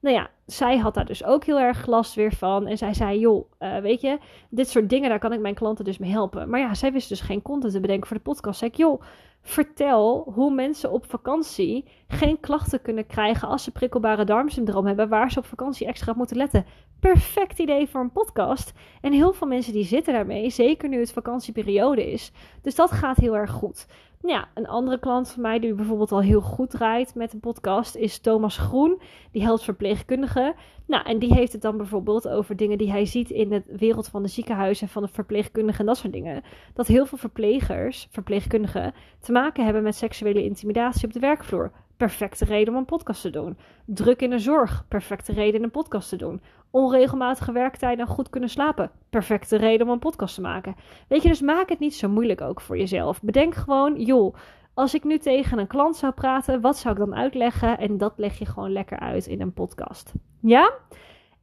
Nou 0.01 0.15
ja, 0.15 0.29
zij 0.45 0.77
had 0.77 0.93
daar 0.93 1.05
dus 1.05 1.23
ook 1.23 1.45
heel 1.45 1.59
erg 1.59 1.85
last 1.85 2.15
weer 2.15 2.33
van. 2.33 2.67
En 2.67 2.77
zij 2.77 2.93
zei, 2.93 3.19
joh, 3.19 3.51
uh, 3.59 3.77
weet 3.77 4.01
je, 4.01 4.17
dit 4.49 4.69
soort 4.69 4.89
dingen, 4.89 5.09
daar 5.09 5.19
kan 5.19 5.33
ik 5.33 5.39
mijn 5.39 5.53
klanten 5.53 5.85
dus 5.85 5.97
mee 5.97 6.11
helpen. 6.11 6.49
Maar 6.49 6.59
ja, 6.59 6.73
zij 6.73 6.91
wist 6.91 7.09
dus 7.09 7.21
geen 7.21 7.41
content 7.41 7.73
te 7.73 7.79
bedenken 7.79 8.07
voor 8.07 8.17
de 8.17 8.23
podcast. 8.23 8.61
Ik, 8.61 8.75
joh, 8.75 9.01
vertel 9.41 10.31
hoe 10.33 10.53
mensen 10.53 10.91
op 10.91 11.05
vakantie 11.05 11.85
geen 12.07 12.39
klachten 12.39 12.81
kunnen 12.81 13.05
krijgen 13.05 13.47
als 13.47 13.63
ze 13.63 13.71
prikkelbare 13.71 14.23
darmsyndroom 14.23 14.85
hebben, 14.85 15.09
waar 15.09 15.31
ze 15.31 15.39
op 15.39 15.45
vakantie 15.45 15.87
extra 15.87 16.11
op 16.11 16.17
moeten 16.17 16.37
letten. 16.37 16.65
Perfect 16.99 17.59
idee 17.59 17.87
voor 17.87 18.01
een 18.01 18.11
podcast. 18.11 18.73
En 19.01 19.13
heel 19.13 19.33
veel 19.33 19.47
mensen 19.47 19.73
die 19.73 19.85
zitten 19.85 20.13
daarmee, 20.13 20.49
zeker 20.49 20.89
nu 20.89 20.99
het 20.99 21.13
vakantieperiode 21.13 22.11
is. 22.11 22.31
Dus 22.61 22.75
dat 22.75 22.91
gaat 22.91 23.17
heel 23.17 23.37
erg 23.37 23.51
goed. 23.51 23.87
Ja, 24.27 24.49
een 24.53 24.67
andere 24.67 24.99
klant 24.99 25.31
van 25.31 25.41
mij 25.41 25.59
die 25.59 25.73
bijvoorbeeld 25.73 26.11
al 26.11 26.21
heel 26.21 26.41
goed 26.41 26.69
draait 26.69 27.15
met 27.15 27.33
een 27.33 27.39
podcast 27.39 27.95
is 27.95 28.19
Thomas 28.19 28.57
Groen. 28.57 29.01
Die 29.31 29.41
helpt 29.41 29.63
verpleegkundigen. 29.63 30.55
Nou, 30.85 31.05
en 31.05 31.19
die 31.19 31.33
heeft 31.33 31.51
het 31.51 31.61
dan 31.61 31.77
bijvoorbeeld 31.77 32.27
over 32.27 32.55
dingen 32.55 32.77
die 32.77 32.91
hij 32.91 33.05
ziet 33.05 33.29
in 33.29 33.49
de 33.49 33.63
wereld 33.67 34.07
van 34.07 34.21
de 34.21 34.27
ziekenhuizen 34.27 34.87
en 34.87 34.93
van 34.93 35.03
de 35.03 35.07
verpleegkundigen 35.07 35.79
en 35.79 35.85
dat 35.85 35.97
soort 35.97 36.13
dingen. 36.13 36.43
Dat 36.73 36.87
heel 36.87 37.05
veel 37.05 37.17
verplegers, 37.17 38.07
verpleegkundigen, 38.11 38.93
te 39.19 39.31
maken 39.31 39.63
hebben 39.63 39.83
met 39.83 39.95
seksuele 39.95 40.43
intimidatie 40.43 41.07
op 41.07 41.13
de 41.13 41.19
werkvloer. 41.19 41.71
Perfecte 41.99 42.45
reden 42.45 42.73
om 42.73 42.79
een 42.79 42.85
podcast 42.85 43.21
te 43.21 43.29
doen. 43.29 43.57
Druk 43.85 44.21
in 44.21 44.29
de 44.29 44.39
zorg. 44.39 44.85
Perfecte 44.87 45.33
reden 45.33 45.57
om 45.57 45.63
een 45.63 45.71
podcast 45.71 46.09
te 46.09 46.15
doen. 46.15 46.41
Onregelmatige 46.71 47.51
werktijden 47.51 48.05
en 48.05 48.11
goed 48.11 48.29
kunnen 48.29 48.49
slapen. 48.49 48.91
Perfecte 49.09 49.57
reden 49.57 49.87
om 49.87 49.93
een 49.93 49.99
podcast 49.99 50.35
te 50.35 50.41
maken. 50.41 50.75
Weet 51.07 51.23
je, 51.23 51.29
dus 51.29 51.41
maak 51.41 51.69
het 51.69 51.79
niet 51.79 51.95
zo 51.95 52.09
moeilijk 52.09 52.41
ook 52.41 52.61
voor 52.61 52.77
jezelf. 52.77 53.21
Bedenk 53.21 53.55
gewoon, 53.55 54.01
joh, 54.01 54.35
als 54.73 54.93
ik 54.93 55.03
nu 55.03 55.17
tegen 55.17 55.59
een 55.59 55.67
klant 55.67 55.95
zou 55.95 56.13
praten, 56.13 56.61
wat 56.61 56.77
zou 56.77 56.93
ik 56.93 56.99
dan 56.99 57.15
uitleggen? 57.15 57.77
En 57.77 57.97
dat 57.97 58.13
leg 58.15 58.39
je 58.39 58.45
gewoon 58.45 58.71
lekker 58.71 58.99
uit 58.99 59.27
in 59.27 59.41
een 59.41 59.53
podcast. 59.53 60.13
Ja? 60.41 60.73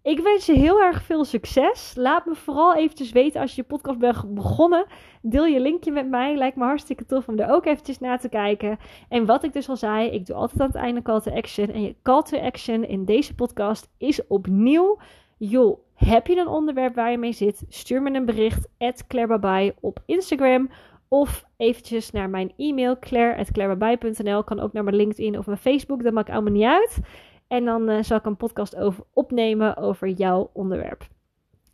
Ik 0.06 0.20
wens 0.20 0.46
je 0.46 0.52
heel 0.52 0.82
erg 0.82 1.02
veel 1.02 1.24
succes. 1.24 1.92
Laat 1.96 2.26
me 2.26 2.34
vooral 2.34 2.74
eventjes 2.74 3.12
weten 3.12 3.40
als 3.40 3.54
je 3.54 3.60
je 3.60 3.68
podcast 3.68 3.98
bent 3.98 4.34
begonnen. 4.34 4.86
Deel 5.22 5.44
je 5.46 5.60
linkje 5.60 5.90
met 5.90 6.08
mij. 6.08 6.36
Lijkt 6.36 6.56
me 6.56 6.64
hartstikke 6.64 7.04
tof 7.04 7.28
om 7.28 7.38
er 7.38 7.50
ook 7.50 7.66
eventjes 7.66 7.98
naar 7.98 8.20
te 8.20 8.28
kijken. 8.28 8.78
En 9.08 9.26
wat 9.26 9.44
ik 9.44 9.52
dus 9.52 9.68
al 9.68 9.76
zei, 9.76 10.08
ik 10.08 10.26
doe 10.26 10.36
altijd 10.36 10.60
aan 10.60 10.66
het 10.66 10.76
einde 10.76 11.02
call 11.02 11.20
to 11.20 11.32
action. 11.32 11.72
En 11.72 11.82
je 11.82 11.94
call 12.02 12.22
to 12.22 12.38
action 12.38 12.84
in 12.84 13.04
deze 13.04 13.34
podcast 13.34 13.88
is 13.98 14.26
opnieuw... 14.26 14.98
Joh, 15.38 15.78
heb 15.94 16.26
je 16.26 16.36
een 16.36 16.48
onderwerp 16.48 16.94
waar 16.94 17.10
je 17.10 17.18
mee 17.18 17.32
zit? 17.32 17.64
Stuur 17.68 18.02
me 18.02 18.14
een 18.14 18.24
bericht, 18.24 18.68
@clairebabai 19.08 19.72
op 19.80 20.02
Instagram... 20.06 20.70
Of 21.08 21.44
eventjes 21.56 22.10
naar 22.10 22.30
mijn 22.30 22.52
e-mail, 22.56 22.98
claire.clairebabai.nl. 22.98 24.44
Kan 24.44 24.60
ook 24.60 24.72
naar 24.72 24.84
mijn 24.84 24.96
LinkedIn 24.96 25.38
of 25.38 25.46
mijn 25.46 25.58
Facebook, 25.58 26.02
dat 26.02 26.12
maakt 26.12 26.30
allemaal 26.30 26.52
niet 26.52 26.64
uit. 26.64 27.00
En 27.48 27.64
dan 27.64 27.90
uh, 27.90 28.02
zal 28.02 28.16
ik 28.16 28.24
een 28.24 28.36
podcast 28.36 28.76
over 28.76 29.04
opnemen 29.12 29.76
over 29.76 30.08
jouw 30.08 30.50
onderwerp. 30.52 31.08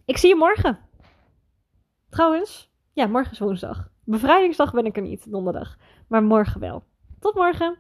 Ik 0.05 0.17
zie 0.17 0.29
je 0.29 0.37
morgen. 0.37 0.79
Trouwens, 2.09 2.71
ja, 2.93 3.07
morgen 3.07 3.33
is 3.33 3.39
woensdag. 3.39 3.91
Bevrijdingsdag 4.05 4.73
ben 4.73 4.87
ik 4.87 4.97
er 4.97 5.03
niet, 5.03 5.31
donderdag. 5.31 5.77
Maar 6.09 6.23
morgen 6.23 6.61
wel. 6.61 6.85
Tot 7.19 7.35
morgen. 7.35 7.77